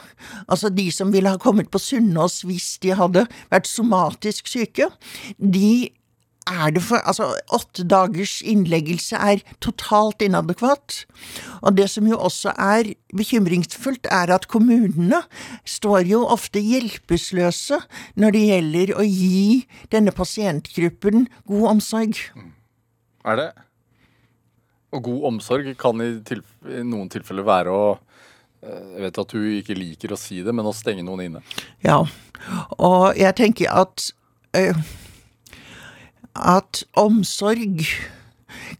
[0.47, 4.89] altså de som vil ha kommet på Sunnaas hvis de hadde vært somatisk syke,
[5.39, 5.91] de
[6.49, 11.05] er det for Altså, åtte dagers innleggelse er totalt inadekvat.
[11.61, 15.21] Og det som jo også er bekymringsfullt, er at kommunene
[15.65, 17.81] står jo ofte hjelpeløse
[18.19, 22.21] når det gjelder å gi denne pasientgruppen god omsorg.
[23.25, 23.49] Er det?
[24.89, 27.83] Og god omsorg kan i, tilf i noen tilfeller være å
[28.63, 31.43] jeg vet at du ikke liker å si det, men å stenge noen inne.
[31.85, 32.01] Ja,
[32.77, 34.09] og jeg tenker at
[34.57, 34.81] øh,
[36.39, 37.83] at omsorg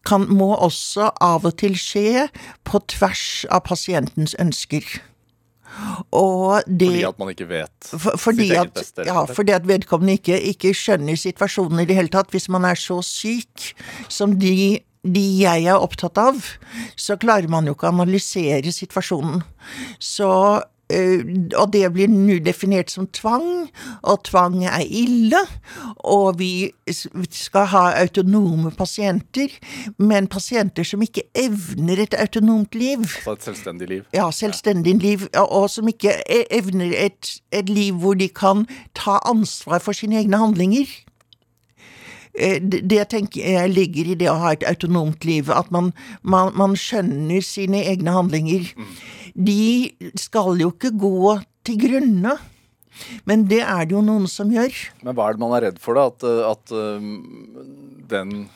[0.08, 2.28] kan, må også av og til skje
[2.68, 4.86] på tvers av pasientens ønsker.
[6.16, 9.06] Og det, fordi at man ikke vet for, sitt eget beste?
[9.06, 12.32] Ja, fordi at vedkommende ikke, ikke, skjønner situasjonen i det hele tatt.
[12.34, 13.70] Hvis man er så syk
[14.10, 16.42] som de, de jeg er opptatt av,
[17.00, 19.44] så klarer man jo ikke å analysere situasjonen.
[20.00, 20.30] Så
[20.90, 21.22] Eh,
[21.54, 23.68] og det blir nå definert som tvang,
[24.10, 25.42] og tvang er ille.
[26.10, 26.72] Og vi
[27.30, 29.54] skal ha autonome pasienter,
[30.02, 33.06] men pasienter som ikke evner et autonomt liv.
[33.06, 34.08] Altså et selvstendig liv?
[34.18, 35.04] Ja, selvstendig ja.
[35.04, 38.66] liv, og som ikke e-, evner et, et liv hvor de kan
[38.98, 40.90] ta ansvar for sine egne handlinger.
[42.38, 46.54] Eh, det tenker jeg ligger i det å ha et autonomt liv, at man, man,
[46.58, 48.70] man skjønner sine egne handlinger.
[48.78, 48.94] Mm
[49.40, 52.38] de skal jo ikke gå til grunne.
[53.30, 54.74] Men det er det jo noen som gjør.
[55.06, 56.10] Men hva er det man er redd for, da?
[56.10, 58.50] At, eh, at den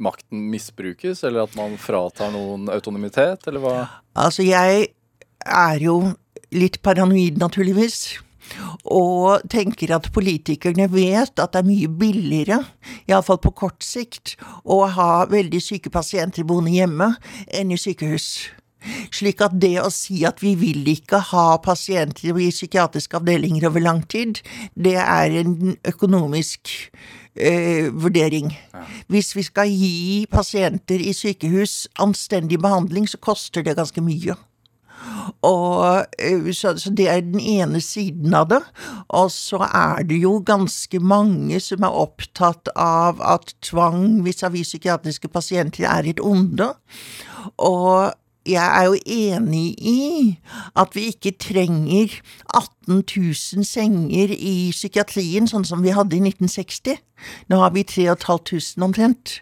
[0.00, 3.74] makten misbrukes, eller at man fratar noen autonomitet, eller hva?
[4.14, 4.92] Altså, jeg
[5.44, 5.96] er jo
[6.54, 8.20] litt paranoid, naturligvis.
[8.84, 12.62] Og tenker at politikerne vet at det er mye billigere,
[13.10, 17.12] iallfall på kort sikt, å ha veldig syke pasienter boende hjemme
[17.46, 18.50] enn i sykehus.
[19.12, 23.84] Slik at det å si at vi vil ikke ha pasienter i psykiatriske avdelinger over
[23.84, 24.40] lang tid,
[24.74, 26.72] det er en økonomisk
[27.36, 28.54] eh, vurdering.
[29.12, 34.38] Hvis vi skal gi pasienter i sykehus anstendig behandling, så koster det ganske mye.
[35.46, 38.60] Og, eh, så, så, det er den ene siden av det.
[39.08, 44.70] Og så er det jo ganske mange som er opptatt av at tvang vis-à-vis -vis
[44.70, 46.72] psykiatriske pasienter er et onde.
[47.58, 48.12] Og
[48.46, 50.38] jeg er jo enig i
[50.76, 52.08] at vi ikke trenger
[52.54, 56.96] 18 000 senger i psykiatrien, sånn som vi hadde i 1960.
[57.48, 59.40] Nå har vi 3500 omtrent.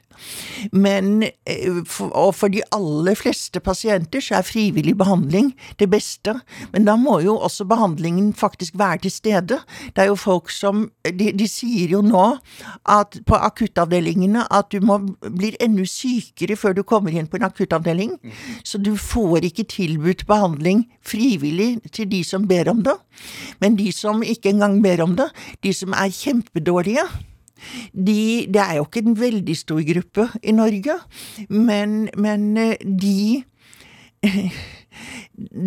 [0.73, 6.35] Men, eh, og for de aller fleste pasienter så er frivillig behandling det beste.
[6.73, 9.61] Men da må jo også behandlingen faktisk være til stede.
[9.95, 12.25] Det er jo folk som De, de sier jo nå
[12.93, 17.47] at på akuttavdelingene at du må blir enda sykere før du kommer inn på en
[17.49, 18.19] akuttavdeling.
[18.65, 22.95] Så du får ikke tilbudt behandling frivillig til de som ber om det.
[23.63, 25.31] Men de som ikke engang ber om det,
[25.65, 27.07] de som er kjempedårlige,
[27.93, 30.99] de, det er jo ikke en veldig stor gruppe i Norge,
[31.49, 33.45] men, men eh, de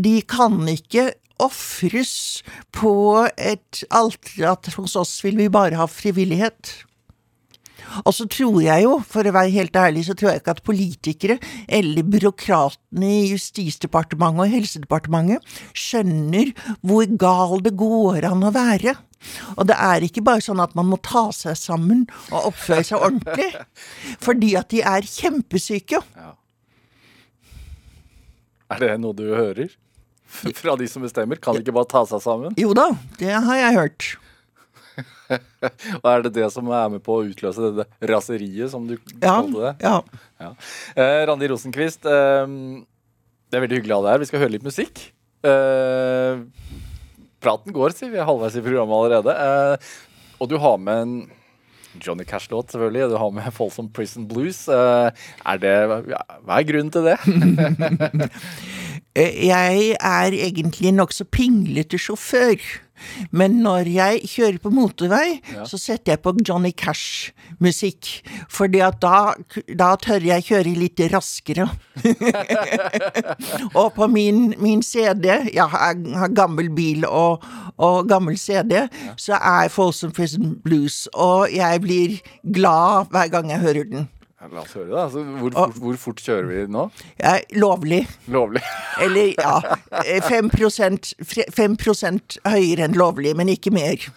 [0.03, 2.41] De kan ikke ofres
[2.75, 2.93] på
[3.39, 6.73] et alter at hos oss vil vi bare ha frivillighet.
[8.05, 10.63] Og så tror jeg jo, for å være helt ærlig, så tror jeg ikke at
[10.67, 16.53] politikere eller byråkratene i Justisdepartementet og Helsedepartementet skjønner
[16.85, 18.95] hvor gal det går an å være.
[19.57, 23.03] Og det er ikke bare sånn at man må ta seg sammen og oppføre seg
[23.03, 23.51] ordentlig,
[24.25, 26.01] fordi at de er kjempesyke.
[26.17, 26.33] Ja.
[28.71, 29.69] Er det noe du hører
[30.61, 31.39] fra de som bestemmer?
[31.43, 32.55] Kan de ikke bare ta seg sammen?
[32.59, 34.11] Jo da, det har jeg hørt.
[36.01, 39.37] Og er det det som er med på å utløse det raseriet, som du ja,
[39.39, 39.73] kalte det?
[39.85, 39.97] Ja.
[40.41, 40.51] ja.
[40.95, 42.55] Eh, Randi Rosenkvist, eh,
[43.51, 44.23] det er veldig hyggelig å ha deg her.
[44.23, 45.03] Vi skal høre litt musikk.
[45.47, 46.41] Eh,
[47.41, 48.19] praten går, sier vi.
[48.21, 49.35] er halvveis i programmet allerede.
[49.35, 49.93] Eh,
[50.41, 51.15] og du har med en
[52.01, 53.09] Johnny Cash-låt, selvfølgelig.
[53.11, 54.63] Du har med Folsom Prison Blues.
[54.71, 55.75] Eh, er det,
[56.45, 57.17] hva er grunnen til det?
[59.15, 62.55] Eh, jeg er egentlig en nokså pinglete sjåfør.
[63.33, 65.65] Men når jeg kjører på motorvei, ja.
[65.65, 68.11] så setter jeg på Johnny Cash-musikk.
[68.45, 71.65] For da, da, tør jeg kjøre litt raskere.
[73.79, 77.43] og på min, min, CD, jeg har gammel bil og,
[77.81, 79.17] og gammel CD, ja.
[79.17, 81.07] så er Folsom Prison Blues.
[81.13, 84.09] Og jeg blir glad hver gang jeg hører den.
[84.49, 85.03] La oss høre, da.
[85.05, 86.87] Altså, hvor, fort, hvor, fort kjører vi nå?
[87.19, 88.07] Ja, lovlig.
[88.33, 88.63] Lovlig.
[89.03, 89.59] Eller, ja.
[90.25, 90.49] 5,
[91.53, 91.77] 5
[92.49, 94.01] høyere enn lovlig, men ikke mer.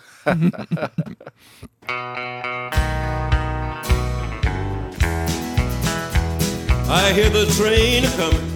[6.89, 8.53] I hear the train coming,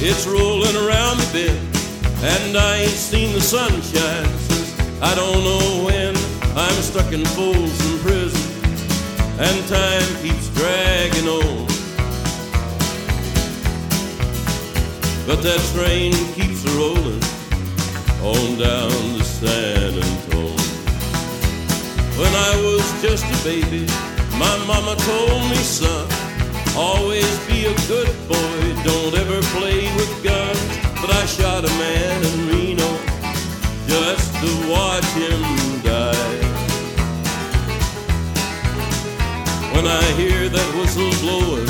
[0.00, 1.60] it's rolling around the bend,
[2.24, 6.16] and I ain't seen the sunshine since I don't know when.
[6.56, 8.49] I'm stuck in Folsom Prison
[9.42, 11.66] and time keeps dragging on.
[15.26, 17.24] But that train keeps rolling
[18.20, 20.60] on down to San Antone.
[22.20, 23.86] When I was just a baby,
[24.36, 26.06] my mama told me, son,
[26.76, 30.60] always be a good boy, don't ever play with guns.
[31.00, 32.90] But I shot a man in Reno
[33.88, 35.49] just to watch him
[39.80, 41.69] When I hear that whistle blowing,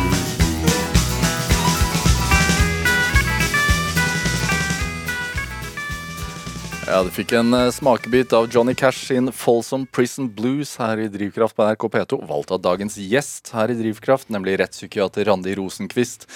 [6.91, 11.05] Ja, Du fikk en uh, smakebit av Johnny Cash sin Folsom Prison Blues her i
[11.07, 16.27] Drivkraft på NRK P2, valgt av dagens gjest her i Drivkraft, nemlig rettspsykiater Randi Rosenquist.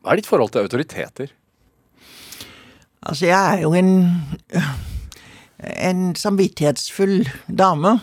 [0.00, 1.34] Hva er ditt forhold til autoriteter?
[3.04, 3.92] Altså, jeg er jo en
[5.84, 7.98] en samvittighetsfull dame.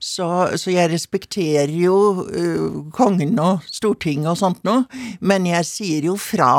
[0.00, 4.84] Så, så, jeg respekterer jo uh, kongen og Stortinget og sånt noe,
[5.20, 6.50] men jeg sier jo fra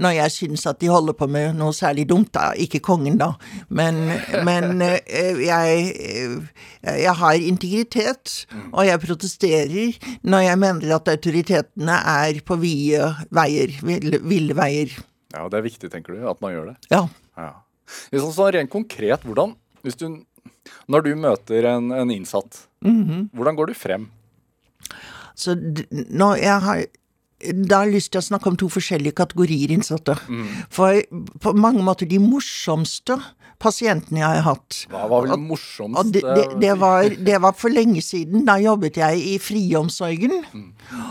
[0.00, 2.32] når jeg syns at de holder på med noe særlig dumt.
[2.34, 3.32] da, Ikke kongen, da,
[3.68, 4.02] men,
[4.48, 5.90] men uh, jeg,
[6.30, 8.34] uh, jeg har integritet,
[8.70, 14.94] og jeg protesterer når jeg mener at autoritetene er på vide veier, ville, veier.
[15.30, 16.76] Ja, og det er viktig, tenker du, at man gjør det?
[16.90, 17.04] Ja.
[17.38, 17.52] ja.
[18.14, 20.06] Sånn rent konkret, hvordan Hvis du
[20.90, 24.08] Når du møter en, en innsatt, hvordan går du frem?
[25.38, 26.82] Så når jeg har
[27.40, 30.12] da har jeg lyst til å snakke om to forskjellige kategorier innsatte.
[30.68, 30.98] For
[31.40, 33.16] på mange måter de morsomste
[33.60, 35.98] pasientene jeg har hatt Hva var vel morsomst?
[36.00, 38.46] Og det, det, det, var, det var for lenge siden.
[38.48, 40.40] Da jobbet jeg i friomsorgen.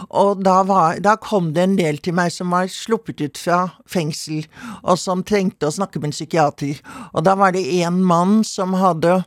[0.09, 3.61] Og da, var, da kom det en del til meg som var sluppet ut fra
[3.89, 4.43] fengsel,
[4.83, 6.81] og som trengte å snakke med en psykiater.
[7.13, 9.21] Og da var det en mann som hadde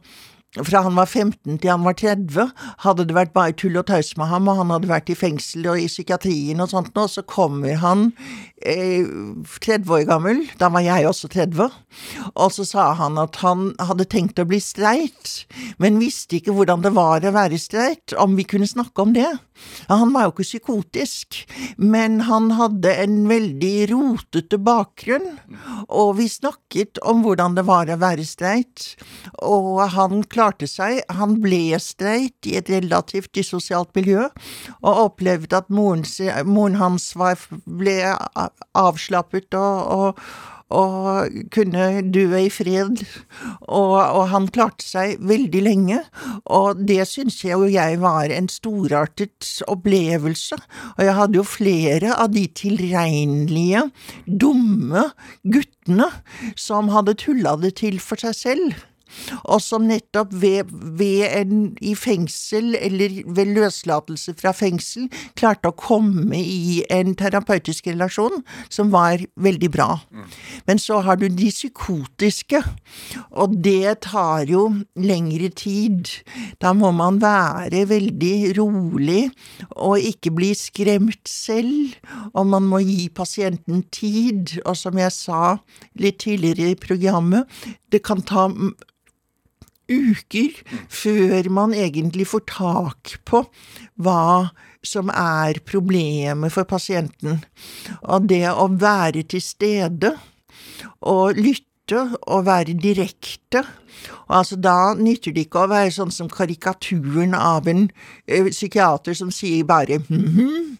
[0.61, 2.50] fra han var 15 til han var 30,
[2.84, 5.64] hadde det vært bare tull og tøys med ham, og han hadde vært i fengsel
[5.72, 8.11] og i psykiatrien og sånt nå, så kommer han
[8.61, 9.09] eh,
[9.64, 11.70] 30 år gammel, da var jeg også 30,
[12.34, 15.46] og så sa han at han hadde tenkt å bli streit,
[15.80, 19.30] men visste ikke hvordan det var å være streit, om vi kunne snakke om det.
[19.88, 21.42] Han var jo ikke psykotisk,
[21.76, 25.26] men han hadde en veldig rotete bakgrunn,
[25.88, 28.92] og vi snakket om hvordan det var å være streit,
[29.42, 31.02] og han klarte seg.
[31.18, 34.28] Han ble streit i et relativt dissosialt miljø,
[34.80, 36.06] og opplevde at moren,
[36.46, 37.98] moren hans var, ble
[38.78, 43.03] avslappet og, og og kunne dø i fred.
[43.68, 46.01] Og, og han klarte seg veldig lenge,
[46.51, 50.59] og det syns jeg jo jeg var en storartet opplevelse.
[50.97, 53.87] Og jeg hadde jo flere av de tilregnelige,
[54.27, 55.09] dumme
[55.43, 56.09] guttene
[56.59, 58.81] som hadde tulla det til for seg selv
[59.42, 65.08] og som nettopp ved, ved en i fengsel, eller ved løslatelse fra fengsel,
[65.38, 68.42] klarte å komme i en terapeutisk relasjon
[68.72, 69.88] som var veldig bra.
[70.68, 72.62] Men så har du de psykotiske,
[73.30, 76.10] og det tar jo lengre tid.
[76.62, 79.22] Da må man være veldig rolig
[79.76, 81.96] og ikke bli skremt selv,
[82.32, 84.58] og man må gi pasienten tid.
[84.64, 85.56] Og som jeg sa
[85.98, 87.48] litt tidligere i programmet,
[87.92, 88.72] det kan ta mm,
[89.93, 90.57] uker
[90.93, 93.45] før man egentlig får tak på
[94.03, 94.51] hva
[94.82, 97.43] som er problemet for pasienten.
[98.03, 100.16] Og det å være til stede
[101.07, 103.64] og lytte og være direkte
[104.28, 107.86] og altså Da nytter det ikke å være sånn som karikaturen av en
[108.26, 110.78] eh, psykiater som sier bare «hmm».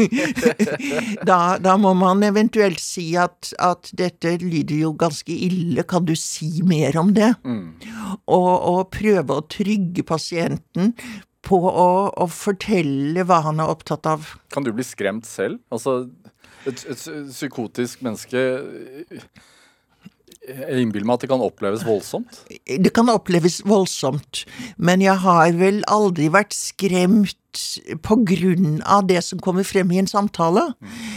[1.28, 6.14] da, da må man eventuelt si at, at dette lyder jo ganske ille, kan du
[6.18, 7.32] si mer om det?
[8.30, 10.94] Og, og prøve å trygge pasienten
[11.46, 14.34] på å, å fortelle hva han er opptatt av.
[14.54, 15.60] Kan du bli skremt selv?
[15.72, 16.04] Altså,
[16.68, 18.44] et, et psykotisk menneske
[20.48, 22.38] Jeg innbiller meg at det kan oppleves voldsomt.
[22.48, 24.46] Det kan oppleves voldsomt,
[24.80, 27.36] men jeg har vel aldri vært skremt
[28.02, 30.66] på grunn av det som kommer frem i en samtale.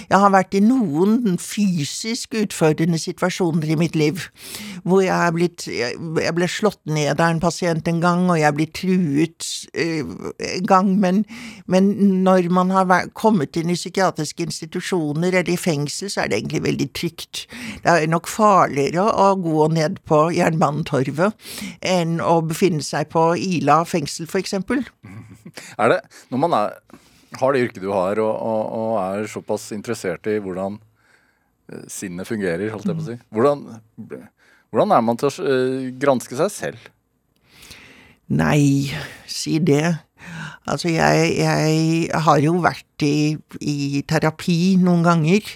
[0.09, 4.27] Jeg har vært i noen fysisk utfordrende situasjoner i mitt liv,
[4.83, 8.55] hvor jeg er blitt Jeg ble slått ned av en pasient en gang, og jeg
[8.57, 11.23] blir truet eh, en gang, men,
[11.67, 11.91] men
[12.25, 16.63] når man har kommet inn i psykiatriske institusjoner eller i fengsel, så er det egentlig
[16.67, 17.45] veldig trygt.
[17.83, 21.37] Det er nok farligere å gå ned på Jernbanetorvet
[21.93, 24.83] enn å befinne seg på Ila fengsel, for eksempel.
[25.77, 25.99] Er det,
[26.31, 26.77] når man er,
[27.39, 30.79] har det yrket du har, og, og, og er såpass interessert i hvordan
[31.71, 33.65] eh, sinnet fungerer, holdt jeg på å si, hvordan,
[34.73, 36.89] hvordan er man til å eh, granske seg selv?
[38.33, 38.89] Nei,
[39.29, 39.97] si det.
[40.63, 45.49] Altså, jeg, jeg har jo vært i, i terapi noen ganger,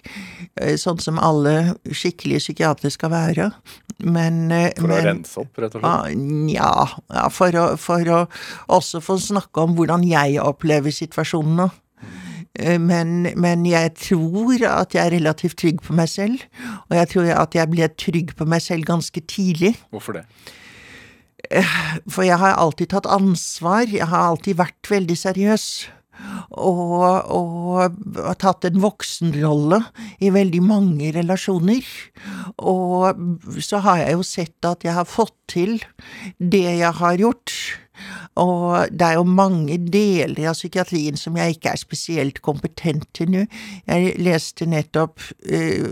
[0.59, 3.51] eh, sånn som alle skikkelige psykiatere skal være,
[4.03, 5.89] men For For å rense opp, rett og slett?
[5.89, 6.71] Ah, Nja,
[7.13, 8.21] ja, for, å, for å
[8.77, 11.69] også få snakke om hvordan jeg opplever situasjonen nå.
[12.57, 16.41] Men, men jeg tror at jeg er relativt trygg på meg selv,
[16.87, 19.75] og jeg tror at jeg ble trygg på meg selv ganske tidlig.
[19.93, 20.23] Hvorfor det?
[22.09, 25.67] For jeg har alltid tatt ansvar, jeg har alltid vært veldig seriøs.
[26.57, 27.03] Og,
[27.33, 29.81] og har tatt en voksenrolle
[30.23, 31.85] i veldig mange relasjoner.
[32.57, 35.77] Og så har jeg jo sett at jeg har fått til
[36.37, 37.53] det jeg har gjort.
[38.37, 43.31] Og det er jo mange deler av psykiatrien som jeg ikke er spesielt kompetent til
[43.33, 43.43] nå.
[43.87, 45.87] Jeg leste nettopp uh,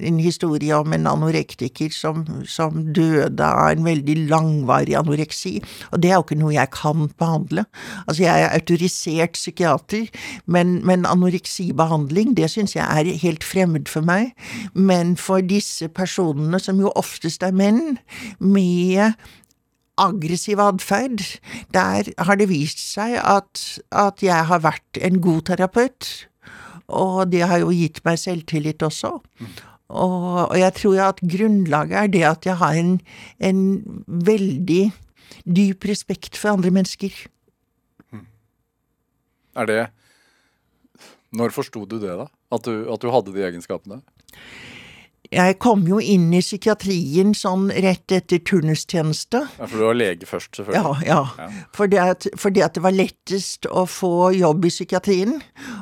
[0.00, 5.58] en, historie om en anorektiker som, som døde av en veldig langvarig anoreksi,
[5.90, 7.64] og det er jo ikke noe jeg kan behandle.
[8.06, 10.08] Altså, jeg er autorisert psykiater,
[10.46, 14.32] men, men anoreksibehandling, det syns jeg er helt fremmed for meg.
[14.74, 17.98] Men for disse personene, som jo oftest er menn,
[18.38, 19.14] med
[20.00, 21.24] aggressiv atferd,
[21.74, 26.08] der har det vist seg at, at jeg har vært en god terapeut.
[26.90, 29.20] Og det har jo gitt meg selvtillit også.
[29.90, 32.96] Og, og jeg tror at grunnlaget er det at jeg har en,
[33.42, 33.62] en
[34.06, 34.82] veldig
[35.46, 37.14] dyp respekt for andre mennesker.
[39.58, 39.80] Er det
[41.34, 42.26] Når forsto du det, da?
[42.50, 44.00] At du, at du hadde de egenskapene?
[45.30, 49.44] Jeg kom jo inn i psykiatrien sånn rett etter turnustjeneste.
[49.60, 51.06] Ja, For du var lege først, selvfølgelig?
[51.06, 51.66] Ja, ja.
[51.76, 55.36] Fordi, at, fordi at det var lettest å få jobb i psykiatrien.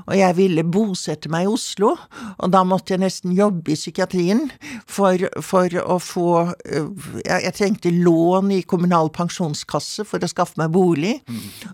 [0.04, 1.94] Og jeg ville bosette meg i Oslo,
[2.36, 4.50] og da måtte jeg nesten jobbe i psykiatrien
[4.84, 6.92] for, for å få øh,
[7.24, 11.14] jeg, jeg trengte lån i kommunal pensjonskasse for å skaffe meg bolig,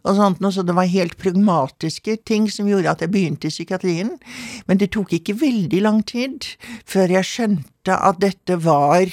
[0.04, 3.54] og sånt noe, så det var helt pragmatiske ting som gjorde at jeg begynte i
[3.54, 4.14] psykiatrien.
[4.70, 6.52] Men det tok ikke veldig lang tid
[6.86, 7.63] før jeg skjønte
[7.94, 9.10] at dette var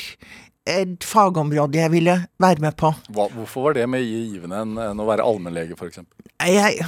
[0.70, 2.92] et fagområde jeg ville være med på.
[3.10, 6.04] Hva, hvorfor var det mer givende enn, enn å være allmennlege, f.eks.?
[6.42, 6.86] Jeg,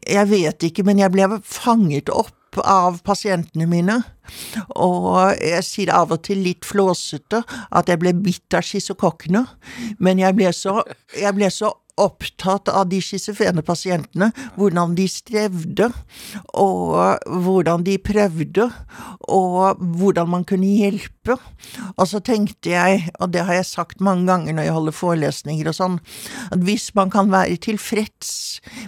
[0.00, 2.34] jeg vet ikke, men jeg ble fanget opp
[2.64, 3.98] av pasientene mine.
[4.80, 9.44] Og jeg sier av og til litt flåsete at jeg ble bitt av schizokokkene.
[10.00, 10.80] Men jeg ble så,
[11.16, 15.90] jeg ble så opptatt av de schizofrene pasientene, hvordan de strevde,
[16.52, 18.68] og hvordan de prøvde,
[19.32, 21.38] og hvordan man kunne hjelpe.
[21.96, 25.70] Og så tenkte jeg, og det har jeg sagt mange ganger når jeg holder forelesninger
[25.70, 26.00] og sånn,
[26.52, 28.34] at hvis man kan være tilfreds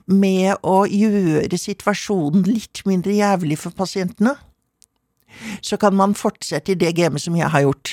[0.06, 4.36] med å gjøre situasjonen litt mindre jævlig for pasientene,
[5.62, 7.92] så kan man fortsette i det gamet som jeg har gjort.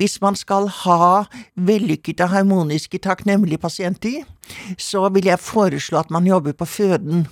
[0.00, 1.24] Hvis man skal ha
[1.56, 4.24] vellykkede, harmoniske, takknemlige pasienter,
[4.78, 7.26] så vil jeg foreslå at man jobber på føden.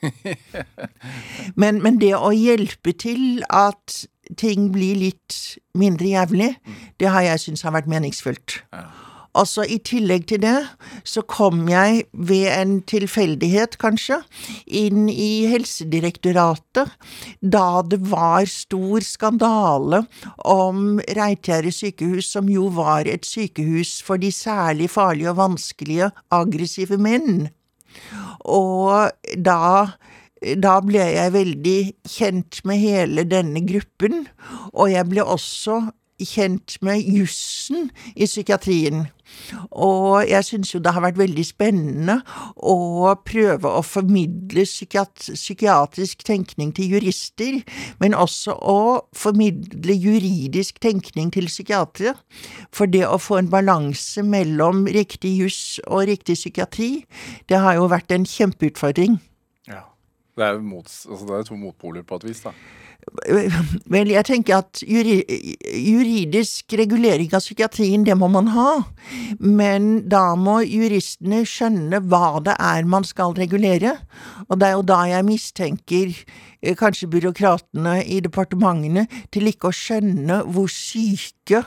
[1.60, 4.06] Men, men det å hjelpe til at
[4.40, 5.36] ting blir litt
[5.76, 6.54] mindre jævlig,
[6.96, 8.62] det har jeg syntes har vært meningsfullt.
[9.38, 10.56] Altså, I tillegg til det
[11.06, 14.18] så kom jeg ved en tilfeldighet, kanskje,
[14.66, 16.90] inn i Helsedirektoratet
[17.40, 20.02] da det var stor skandale
[20.42, 26.98] om Reitgjerde sykehus, som jo var et sykehus for de særlig farlige og vanskelige aggressive
[26.98, 27.50] menn.
[28.50, 29.60] Og da
[30.40, 34.22] da ble jeg veldig kjent med hele denne gruppen,
[34.72, 35.82] og jeg ble også
[36.28, 39.06] kjent med jussen i psykiatrien.
[39.70, 42.16] Og jeg syns jo det har vært veldig spennende
[42.56, 47.60] å prøve å formidle psykiat psykiatrisk tenkning til jurister,
[48.02, 48.80] men også å
[49.16, 52.16] formidle juridisk tenkning til psykiatere.
[52.74, 56.92] For det å få en balanse mellom riktig juss og riktig psykiatri,
[57.48, 59.20] det har jo vært en kjempeutfordring.
[59.70, 59.86] Ja.
[60.38, 62.54] Det er, mots, altså det er to motpoler på et vis, da.
[63.90, 65.20] Vel, jeg tenker at juri,
[65.80, 68.68] juridisk regulering av psykiatrien, det må man ha.
[69.40, 73.96] Men da må juristene skjønne hva det er man skal regulere.
[74.48, 79.76] Og det er jo da jeg mistenker eh, kanskje byråkratene i departementene til ikke å
[79.76, 81.64] skjønne hvor syke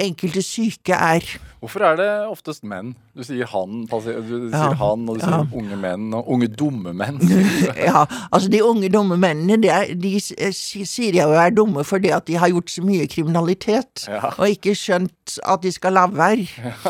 [0.00, 1.24] enkelte syke er.
[1.62, 2.94] Hvorfor er det oftest menn?
[3.14, 5.44] Du sier han, du sier Ja, han og du sier ja.
[5.54, 7.20] unge menn, og unge dumme menn.
[7.78, 8.02] ja,
[8.32, 11.84] altså de unge dumme mennene, de, er, de eh, si- sier jeg jo er dumme
[11.86, 14.32] fordi at de har gjort så mye kriminalitet, Ja.
[14.38, 16.48] og ikke skjønt at de skal la være.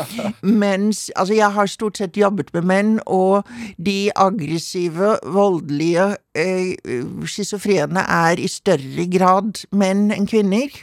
[0.41, 3.43] Mens, altså jeg har stort sett jobbet med menn, og
[3.77, 10.73] de aggressive, voldelige, schizofrene er i større grad menn enn kvinner.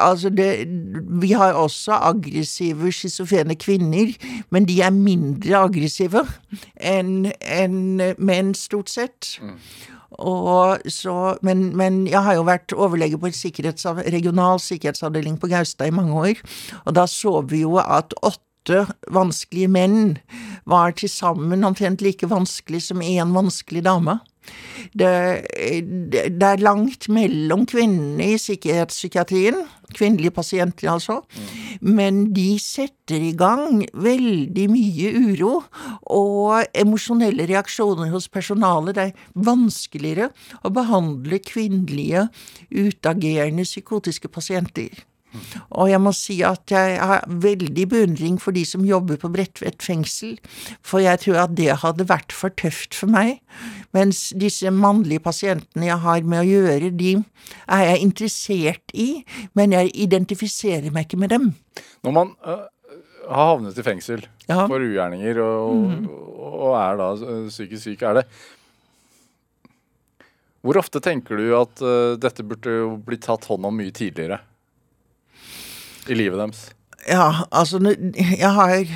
[0.00, 0.64] Altså det,
[1.20, 4.14] vi har også aggressive schizofrene kvinner,
[4.50, 6.24] men de er mindre aggressive
[6.80, 9.36] enn en menn, stort sett.
[10.20, 15.52] Og så, men, men jeg har jo vært overlege på en sikkerhets, regional sikkerhetsavdeling på
[15.52, 16.42] Gaustad i mange år,
[16.84, 20.18] og da så vi jo at åtte vanskelige menn
[20.68, 24.20] var til sammen omtrent like vanskelig som én vanskelig dame.
[24.92, 25.12] Det,
[26.12, 29.62] det, det er langt mellom kvinnene i sikkerhetspsykiatrien,
[29.92, 31.20] kvinnelige pasienter altså,
[31.84, 35.52] men de setter i gang veldig mye uro
[36.12, 38.96] og emosjonelle reaksjoner hos personalet.
[38.96, 40.30] Det er vanskeligere
[40.64, 42.26] å behandle kvinnelige,
[42.72, 45.04] utagerende psykotiske pasienter.
[45.70, 49.82] Og jeg må si at jeg har veldig beundring for de som jobber på Bredtvet
[49.84, 50.36] fengsel,
[50.84, 53.40] for jeg tror at det hadde vært for tøft for meg.
[53.96, 57.14] Mens disse mannlige pasientene jeg har med å gjøre, de
[57.68, 59.08] er jeg interessert i,
[59.58, 61.50] men jeg identifiserer meg ikke med dem.
[62.04, 62.64] Når man øh,
[63.28, 64.64] har havnet i fengsel Ja.
[64.66, 66.08] for ugjerninger og,
[66.42, 68.24] og er da øh, psykisk syk, er det
[70.62, 74.40] Hvor ofte tenker du at øh, dette burde jo bli tatt hånd om mye tidligere
[76.08, 76.62] i livet deres?
[77.08, 77.80] Ja, altså,
[78.14, 78.86] jeg har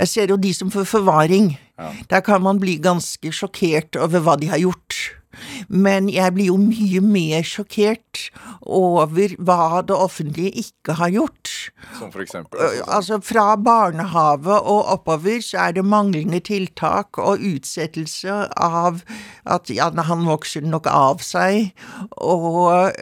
[0.00, 1.58] Jeg ser jo de som får forvaring.
[1.78, 1.90] Ja.
[2.08, 4.96] Der kan man bli ganske sjokkert over hva de har gjort.
[5.68, 8.09] Men jeg blir jo mye mer sjokkert
[8.62, 11.54] over hva det offentlige ikke har gjort.
[11.98, 12.60] Som for eksempel?
[12.86, 19.02] Altså fra barnehage og oppover så er det manglende tiltak og utsettelse av
[19.50, 21.72] at ja, han vokser nok av seg,
[22.20, 22.92] og,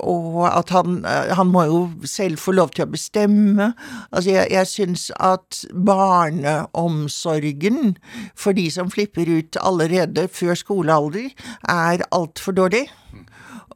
[0.00, 3.72] og at han, han må jo selv få lov til å bestemme.
[4.10, 7.96] Altså jeg, jeg syns at barneomsorgen
[8.38, 11.30] for de som flipper ut allerede før skolealder,
[11.68, 12.88] er altfor dårlig.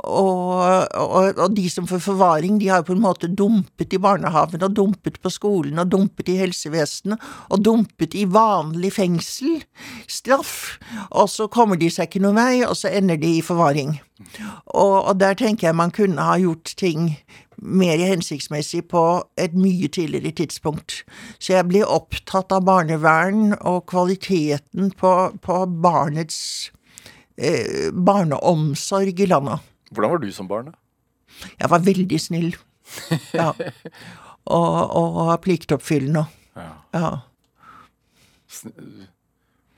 [0.04, 4.64] Og, og, og de som får forvaring, de har på en måte dumpet i barnehagen,
[4.66, 9.62] og dumpet på skolen, og dumpet i helsevesenet, og dumpet i vanlig fengsel,
[10.08, 10.76] straff,
[11.10, 13.96] og så kommer de seg ikke noen vei, og så ender de i forvaring.
[14.72, 17.10] Og, og der tenker jeg man kunne ha gjort ting
[17.56, 19.02] mer hensiktsmessig på
[19.40, 21.02] et mye tidligere tidspunkt.
[21.38, 26.70] Så jeg blir opptatt av barnevern og kvaliteten på, på barnets
[27.36, 29.64] eh, barneomsorg i landet.
[29.92, 30.72] Hvordan var du som barn?
[30.72, 30.78] da?
[31.60, 32.54] Jeg var veldig snill.
[33.34, 33.52] Ja.
[34.46, 36.20] Og, og pliktoppfyllende.
[36.54, 36.68] Ja.
[36.94, 37.08] Ja.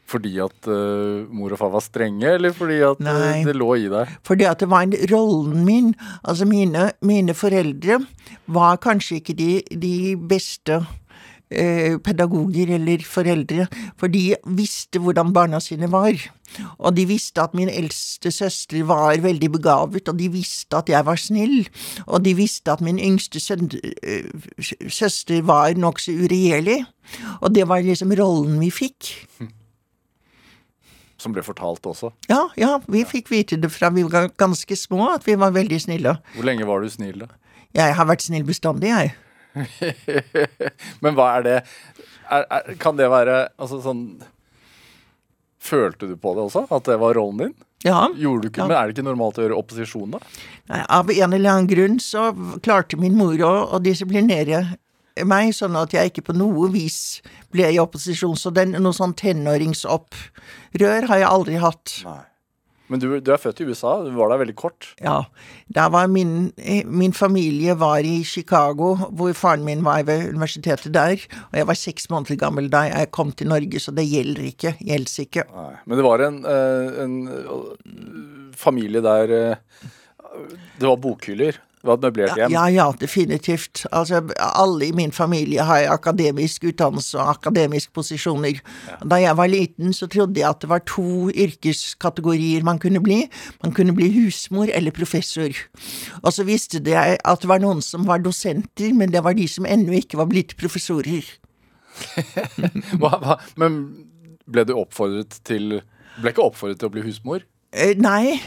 [0.09, 3.41] Fordi at uh, mor og far var strenge, eller fordi at eh, Nei.
[3.49, 4.13] det lå i deg?
[4.29, 5.91] Fordi at det var en rollen min.
[6.21, 7.99] Altså mine, mine foreldre
[8.45, 9.95] var kanskje ikke de, de
[10.31, 10.83] beste
[12.05, 16.19] pedagoger eller foreldre, for de visste hvordan barna sine var.
[16.79, 21.07] Og de visste at min eldste søster var veldig begavet, og de visste at jeg
[21.07, 21.69] var snill.
[22.07, 24.29] Og de visste at min yngste eh,
[24.89, 26.83] søster var nokså uregjerlig.
[27.41, 29.13] Og det var liksom rollen vi fikk.
[31.19, 32.13] Som ble fortalt også.
[32.31, 35.81] Ja, ja, vi fikk vite det fra vi var ganske små, at vi var veldig
[35.83, 36.15] snille.
[36.37, 37.33] Hvor lenge var du snill, da?
[37.75, 39.17] Jeg har vært snill bestandig, jeg.
[41.05, 44.03] Men hva er det er, er, Kan det være altså sånn
[45.59, 46.67] Følte du på det også?
[46.71, 47.55] At det var rollen din?
[47.85, 48.09] Ja.
[48.17, 48.67] Gjorde du ikke, Ja.
[48.67, 50.21] Men er det ikke normalt å gjøre opposisjon, da?
[50.71, 52.31] Nei, Av en eller annen grunn så
[52.65, 54.63] klarte min mor å, å disiplinere
[55.27, 57.21] meg, sånn at jeg ikke på noe vis
[57.55, 58.37] ble i opposisjon.
[58.39, 62.01] Så den, noe sånn tenåringsopprør har jeg aldri hatt.
[62.07, 62.21] Nei.
[62.89, 64.91] Men du, du er født i USA, du var der veldig kort.
[65.05, 65.21] Ja.
[65.75, 70.95] Da var min, eh, min familie var i Chicago, hvor faren min var ved universitetet
[70.97, 71.21] der.
[71.51, 74.75] Og jeg var seks måneder gammel da jeg kom til Norge, så det gjelder ikke.
[74.81, 75.47] Gjelder ikke.
[75.53, 75.75] Nei.
[75.85, 79.37] Men det var en, eh, en eh, familie der
[80.79, 81.57] det var bokhyller.
[81.79, 82.51] Det var et møblert hjem.
[82.51, 83.85] Ja, ja, definitivt.
[83.95, 88.59] Altså, alle i min familie har akademisk utdannelse og akademiske posisjoner.
[89.07, 93.21] Da jeg var liten, så trodde jeg at det var to yrkeskategorier man kunne bli.
[93.63, 95.55] Man kunne bli husmor eller professor.
[96.25, 99.47] Og så visste jeg at det var noen som var dosenter, men det var de
[99.49, 101.27] som ennå ikke var blitt professorer.
[103.01, 103.79] Hva, hva, men
[104.47, 105.81] ble du oppfordret til
[106.19, 107.43] Ble ikke oppfordret til å bli husmor?
[107.69, 108.39] Eh, Nei,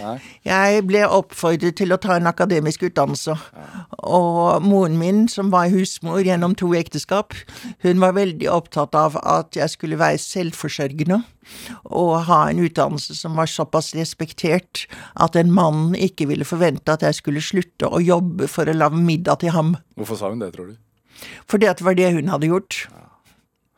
[0.42, 3.36] jeg ble oppfordret til å ta en akademisk utdannelse.
[4.02, 7.36] Og moren min, som var husmor gjennom to ekteskap,
[7.86, 11.20] hun var veldig opptatt av at jeg skulle være selvforsørgende
[11.86, 17.06] og ha en utdannelse som var såpass respektert at en mann ikke ville forvente at
[17.06, 19.76] jeg skulle slutte å jobbe for å lage middag til ham.
[20.02, 20.76] Hvorfor sa hun det, tror du?
[21.46, 22.88] Fordi at det var det hun hadde gjort.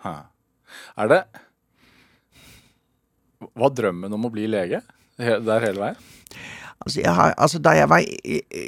[0.07, 1.23] Er det
[3.59, 4.79] Var drømmen om å bli lege
[5.17, 6.01] der hele veien?
[6.85, 8.03] Altså, jeg har, altså da jeg var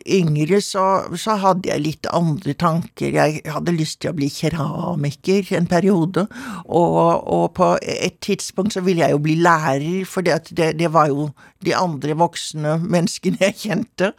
[0.08, 0.84] yngre, så,
[1.20, 3.12] så hadde jeg litt andre tanker.
[3.12, 6.24] Jeg hadde lyst til å bli keramiker en periode,
[6.64, 11.12] og, og på et tidspunkt så ville jeg jo bli lærer, for det, det var
[11.12, 11.28] jo
[11.66, 14.14] de andre voksne menneskene jeg kjente.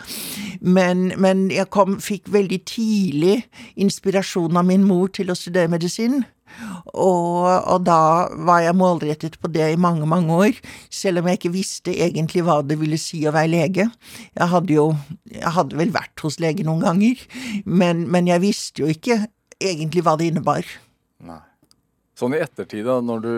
[0.60, 3.38] Men, men jeg kom, fikk veldig tidlig
[3.80, 6.24] inspirasjon av min mor til å studere medisin.
[6.92, 10.60] Og, og da var jeg målrettet på det i mange, mange år,
[10.92, 13.88] selv om jeg ikke visste egentlig hva det ville si å være lege.
[14.36, 14.88] Jeg hadde jo
[15.32, 17.20] Jeg hadde vel vært hos lege noen ganger,
[17.64, 19.24] men, men jeg visste jo ikke
[19.60, 20.66] egentlig hva det innebar.
[21.26, 21.42] Nei.
[22.16, 23.32] Sånn i ettertid, da, når du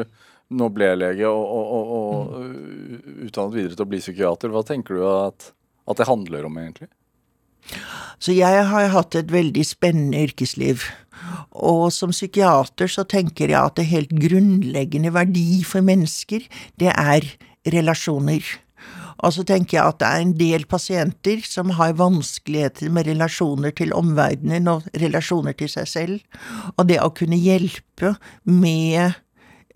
[0.58, 4.62] nå ble lege og, og, og, og uh, utdannet videre til å bli psykiater, hva
[4.66, 5.50] tenker du at,
[5.90, 6.88] at det handler om, egentlig?
[8.22, 10.86] Så jeg har hatt et veldig spennende yrkesliv.
[11.58, 16.44] Og som psykiater så tenker jeg at det helt grunnleggende verdi for mennesker,
[16.80, 17.26] det er
[17.68, 18.44] relasjoner.
[19.18, 23.74] Og så tenker jeg at det er en del pasienter som har vanskeligheter med relasjoner
[23.74, 26.44] til omverdenen og relasjoner til seg selv.
[26.76, 28.14] Og det å kunne hjelpe
[28.46, 29.18] med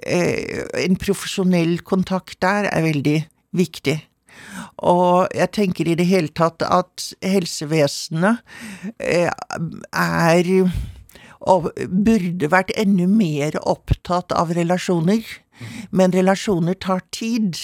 [0.07, 3.19] eh, en profesjonell kontakt der er veldig
[3.59, 3.99] viktig.
[4.83, 8.43] Og jeg tenker i det hele tatt at helsevesenet
[9.03, 10.55] eh, er
[11.51, 15.23] og burde vært enda mer opptatt av relasjoner.
[15.91, 17.59] Men relasjoner tar tid.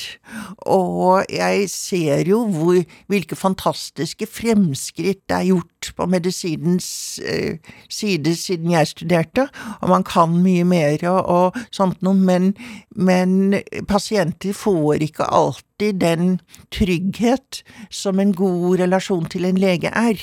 [0.66, 2.80] Og jeg ser jo hvor,
[3.10, 6.88] hvilke fantastiske fremskritt det er gjort på medisinens
[7.24, 9.48] eh, side siden jeg studerte,
[9.80, 12.52] og man kan mye mer og, og sånt noe, men,
[12.96, 16.38] men pasienter får ikke alltid den
[16.74, 17.62] trygghet
[17.94, 20.18] som en god relasjon til en lege er.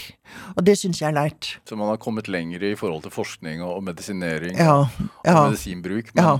[0.57, 1.51] Og det syns jeg er lært.
[1.69, 4.86] Så man har kommet lenger i forhold til forskning og medisinering Ja,
[5.23, 5.36] ja.
[5.36, 6.38] og medisinbruk, men, Ja.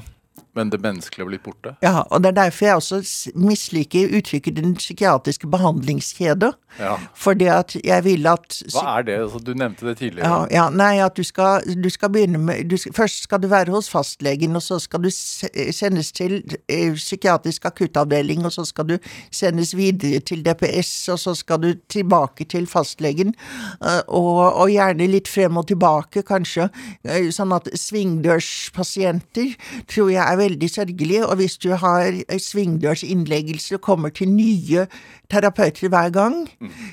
[0.56, 1.76] Men det menneskelige har blitt borte?
[1.84, 3.02] Ja, og det er derfor jeg også
[3.36, 6.54] misliker uttrykket den psykiatriske behandlingskjeden.
[6.80, 6.96] Ja.
[7.16, 9.14] Fordi at jeg vil at Hva er det?
[9.24, 10.28] Altså, du nevnte det tidligere.
[10.28, 13.48] Ja, ja, nei, at du skal, du skal begynne med du skal, Først skal du
[13.52, 16.38] være hos fastlegen, og så skal du sendes til
[16.68, 18.98] eh, psykiatrisk akuttavdeling, og så skal du
[19.32, 23.34] sendes videre til DPS, og så skal du tilbake til fastlegen,
[23.82, 26.70] eh, og, og gjerne litt frem og tilbake, kanskje.
[27.04, 29.56] eh, Sånn at svingdørspasienter
[29.92, 34.88] tror jeg er veldig sørgelig, og hvis du har eh, svingdørsinnleggelse og kommer til nye
[35.30, 36.50] terapeuter hver gang,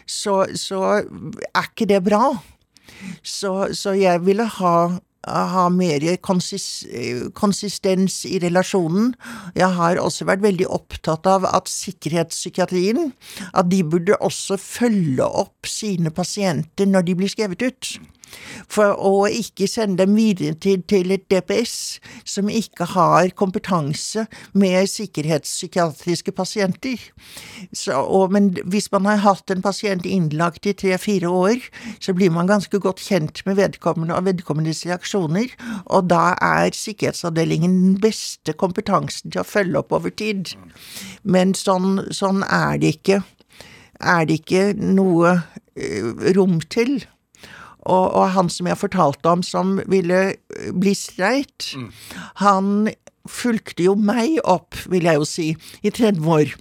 [0.06, 1.02] så, så
[1.54, 2.36] er ikke det bra.
[3.22, 4.76] Så, så jeg ville ha,
[5.26, 9.14] ha mer konsis, eh, konsistens i relasjonen.
[9.54, 13.12] Jeg har også vært veldig opptatt av at sikkerhetspsykiatrien,
[13.54, 17.96] at de burde også følge opp sine pasienter når de blir skrevet ut.
[18.72, 21.74] For å ikke sende dem videre til, til et DPS
[22.28, 24.26] som ikke har kompetanse
[24.58, 27.00] med sikkerhetspsykiatriske pasienter.
[27.72, 31.68] Så, og, men hvis man har hatt en pasient innlagt i tre-fire år,
[32.00, 35.52] så blir man ganske godt kjent med vedkommende og vedkommendes reaksjoner,
[35.86, 40.54] og da er sikkerhetsavdelingen den beste kompetansen til å følge opp over tid.
[41.22, 43.22] Men sånn, sånn er det ikke.
[44.02, 45.36] Er det ikke noe
[45.76, 47.02] eh, rom til.
[47.82, 51.72] Og, og han som jeg fortalte om, som ville eh, bli streit,
[52.42, 52.90] han
[53.28, 55.48] fulgte jo meg opp, vil jeg jo si,
[55.82, 56.54] i 30 år.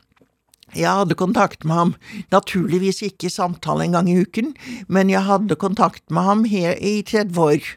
[0.71, 1.89] Jeg hadde kontakt med ham,
[2.31, 4.53] naturligvis ikke samtale en gang i uken,
[4.87, 7.73] men jeg hadde kontakt med ham her i 30 år,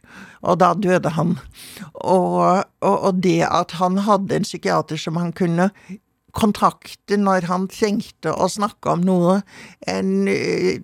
[0.46, 1.34] og da døde han.
[1.94, 5.72] Og, og, og det at han hadde en psykiater som han kunne
[6.36, 9.40] kontakte når han trengte å snakke om noe
[9.90, 10.12] en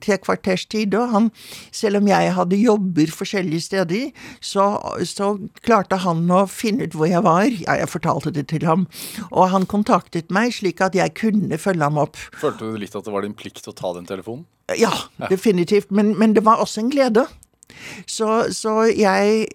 [0.00, 0.94] trekvarters tre kvarters tid.
[0.94, 1.30] Og han,
[1.72, 5.32] selv om jeg hadde jobber forskjellige steder, så, så
[5.62, 7.48] klarte han å finne ut hvor jeg var.
[7.50, 8.86] Ja, jeg fortalte det til ham.
[9.30, 12.18] Og han kontaktet meg slik at jeg kunne følge ham opp.
[12.40, 14.46] Følte du litt at det var din plikt å ta den telefonen?
[14.78, 14.92] Ja,
[15.28, 15.90] definitivt.
[15.90, 17.26] Men, men det var også en glede.
[18.06, 19.46] Så, så jeg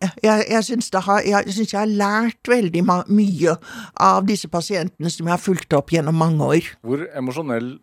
[0.00, 2.82] jeg, jeg syns jeg, jeg har lært veldig
[3.12, 3.56] mye
[4.00, 6.72] av disse pasientene som jeg har fulgt opp gjennom mange år.
[6.86, 7.74] Hvor emosjonell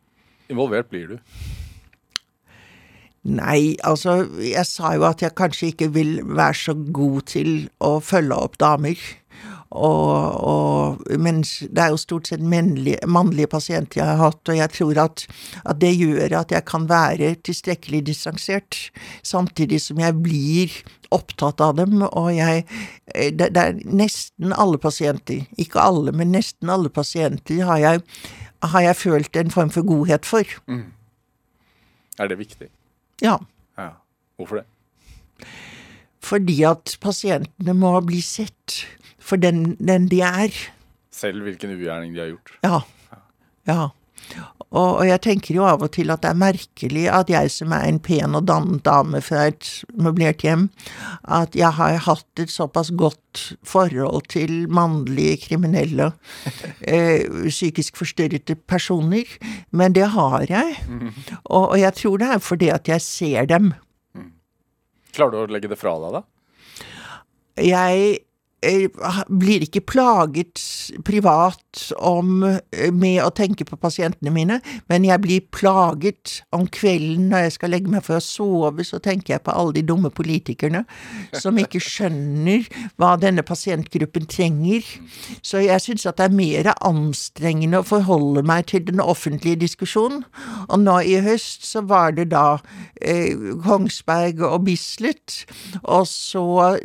[0.49, 1.17] involvert blir du?
[3.27, 7.49] Nei, altså, jeg sa jo at jeg kanskje ikke vil være så god til
[7.83, 8.95] å følge opp damer.
[9.67, 10.11] Og,
[10.47, 14.71] og, men det er jo stort sett mannlige, mannlige pasienter jeg har hatt, og jeg
[14.71, 15.25] tror at,
[15.67, 18.79] at det gjør at jeg kan være tilstrekkelig distansert,
[19.27, 20.77] samtidig som jeg blir
[21.11, 22.63] opptatt av dem, og jeg
[23.11, 28.03] det, det er nesten alle pasienter, ikke alle, men nesten alle pasienter har jeg,
[28.71, 30.57] har jeg følt en form for godhet for.
[32.17, 32.71] Er det viktig?
[33.21, 33.37] Ja.
[33.77, 33.91] Ja.
[34.39, 34.67] Hvorfor det?
[36.23, 38.81] Fordi at pasientene må bli sett
[39.27, 40.55] for den, den de er.
[41.11, 42.57] Selv hvilken ugjerning de har gjort.
[42.63, 42.81] Ja.
[43.67, 43.89] Ja.
[44.67, 47.71] Og, og jeg tenker jo av og til at det er merkelig at jeg som
[47.75, 50.65] er en pen og dannet dame fra et møblert hjem,
[51.23, 56.11] at jeg har hatt et såpass godt forhold til mannlige kriminelle,
[56.81, 59.27] eh, psykisk forstyrrede personer.
[59.71, 60.75] Men det har jeg.
[61.45, 63.71] Og, og jeg tror det er fordi at jeg ser dem.
[65.15, 66.25] Klarer du å legge det fra deg, da?
[67.57, 68.17] jeg
[68.61, 70.61] blir ikke plaget
[71.05, 77.29] privat om, eh, med å tenke på pasientene mine, men jeg blir plaget om kvelden
[77.29, 80.09] når jeg skal legge meg for å sove, så tenker jeg på alle de dumme
[80.09, 80.85] politikerne
[81.33, 82.65] som ikke skjønner
[82.97, 84.81] hva denne pasientgruppen trenger.
[85.43, 90.25] Så jeg syns at det er mer anstrengende å forholde meg til den offentlige diskusjonen.
[90.69, 92.57] Og nå i høst så var det da
[93.01, 95.45] eh, Kongsberg og Bislett,
[95.83, 96.79] og så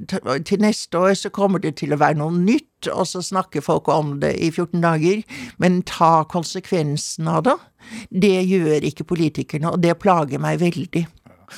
[0.44, 3.88] til neste år så kommer det til å være noe nytt, og så snakker folk
[3.92, 5.22] om det i 14 dager,
[5.62, 7.56] men ta konsekvensen av det.
[8.10, 11.06] Det gjør ikke politikerne, og det plager meg veldig.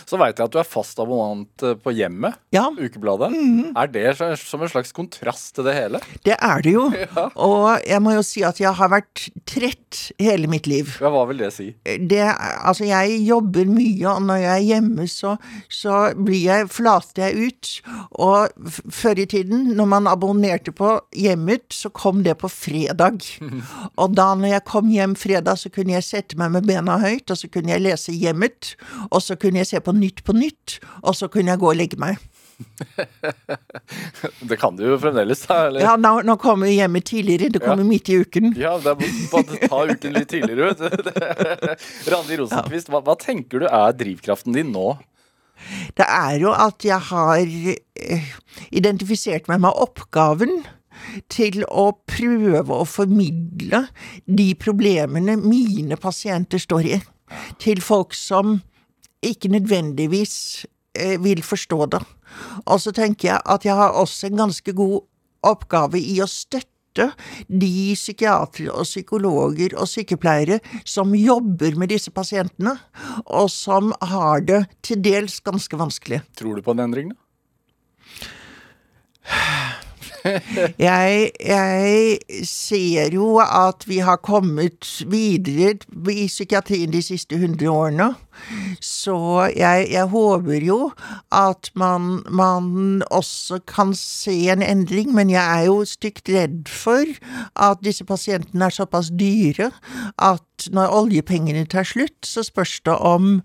[0.06, 3.30] Så veit jeg at du er fast abonnent eh, på Hjemmet, Ja, ukebladet.
[3.78, 6.00] Er det som en slags kontrast til det hele?
[6.26, 6.84] det er det jo.
[7.48, 10.94] Og jeg må jo si at jeg har vært trett hele mitt liv.
[11.02, 11.70] Ja, hva vil det si?
[11.84, 12.22] det,
[12.64, 15.34] altså jeg jobber mye, og når jeg er hjemme, så,
[15.72, 17.72] så blir jeg, flater jeg ut.
[18.24, 23.20] Og før i tiden, når man abonnerte på Hjemmet, så kom det på fredag.
[24.00, 27.30] Og da når jeg kom hjem fredag, så kunne jeg sette meg med bena høyt,
[27.30, 28.74] og så kunne jeg lese Hjemmet,
[29.10, 31.78] og så kunne jeg se på Nytt på Nytt, og så kunne jeg gå og
[31.78, 32.20] legge meg.
[34.48, 35.66] Det kan du jo fremdeles, da.
[35.68, 35.84] Eller?
[35.84, 38.52] Ja, nå, nå kommer hjemme tidligere, det kommer midt i uken.
[38.58, 39.00] Ja, det er
[39.32, 40.78] bare ta uken litt tidligere ut.
[42.12, 44.94] Randi Rosenquist, hva, hva tenker du er drivkraften din nå?
[45.96, 48.30] Det er jo at jeg har eh,
[48.74, 50.64] identifisert meg med oppgaven
[51.32, 53.84] til å prøve å formidle
[54.26, 57.00] de problemene mine pasienter står i,
[57.62, 58.60] til folk som
[59.24, 60.66] ikke nødvendigvis
[60.98, 62.02] eh, vil forstå det.
[62.66, 65.02] Og så tenker jeg at jeg har også en ganske god
[65.44, 67.10] oppgave i å støtte
[67.48, 72.76] de psykiatere og psykologer og sykepleiere som jobber med disse pasientene,
[73.26, 76.22] og som har det til dels ganske vanskelig.
[76.38, 77.18] Tror du på en endring, da?
[80.80, 85.74] Jeg, jeg ser jo at vi har kommet videre
[86.08, 88.06] i psykiatrien de siste hundre årene.
[88.80, 89.16] Så
[89.56, 90.78] jeg, jeg håper jo
[91.34, 97.04] at man, man også kan se en endring, men jeg er jo stygt redd for
[97.56, 99.70] at disse pasientene er såpass dyre
[100.22, 103.40] at når oljepengene tar slutt, så spørs det om,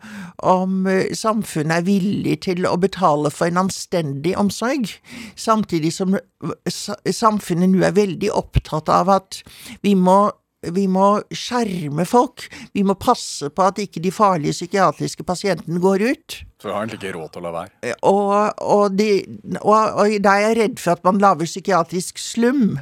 [0.46, 4.92] om eh, samfunnet er villig til å betale for en anstendig omsorg,
[5.40, 9.42] samtidig som eh, samfunnet nå er veldig opptatt av at
[9.86, 10.30] vi må
[10.62, 12.48] vi må skjerme folk.
[12.76, 16.38] Vi må passe på at ikke de farlige psykiatriske pasientene går ut.
[16.60, 17.96] Så vi har egentlig ikke råd til å la være.
[18.10, 19.10] Og, og, de,
[19.62, 22.80] og, og da er jeg redd for at man lager psykiatrisk slum.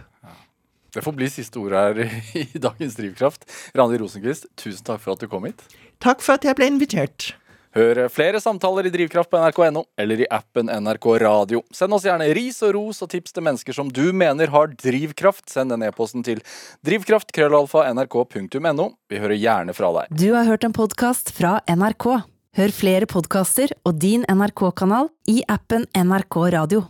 [0.94, 2.00] Det får bli siste ord her
[2.42, 3.46] i dagens Drivkraft.
[3.78, 5.62] Randi Rosenquist, tusen takk for at du kom hit.
[6.02, 7.36] Takk for at jeg ble invitert.
[7.76, 11.62] Hør flere samtaler i Drivkraft på nrk.no eller i appen NRK Radio.
[11.76, 15.50] Send oss gjerne ris og ros og tips til mennesker som du mener har drivkraft.
[15.52, 16.40] Send den e-posten til
[16.88, 18.86] drivkraft.krøllalfa.nrk.no.
[19.12, 20.06] Vi hører gjerne fra deg.
[20.16, 22.06] Du har hørt en podkast fra NRK.
[22.58, 26.88] Hør flere podkaster og din NRK-kanal i appen NRK Radio.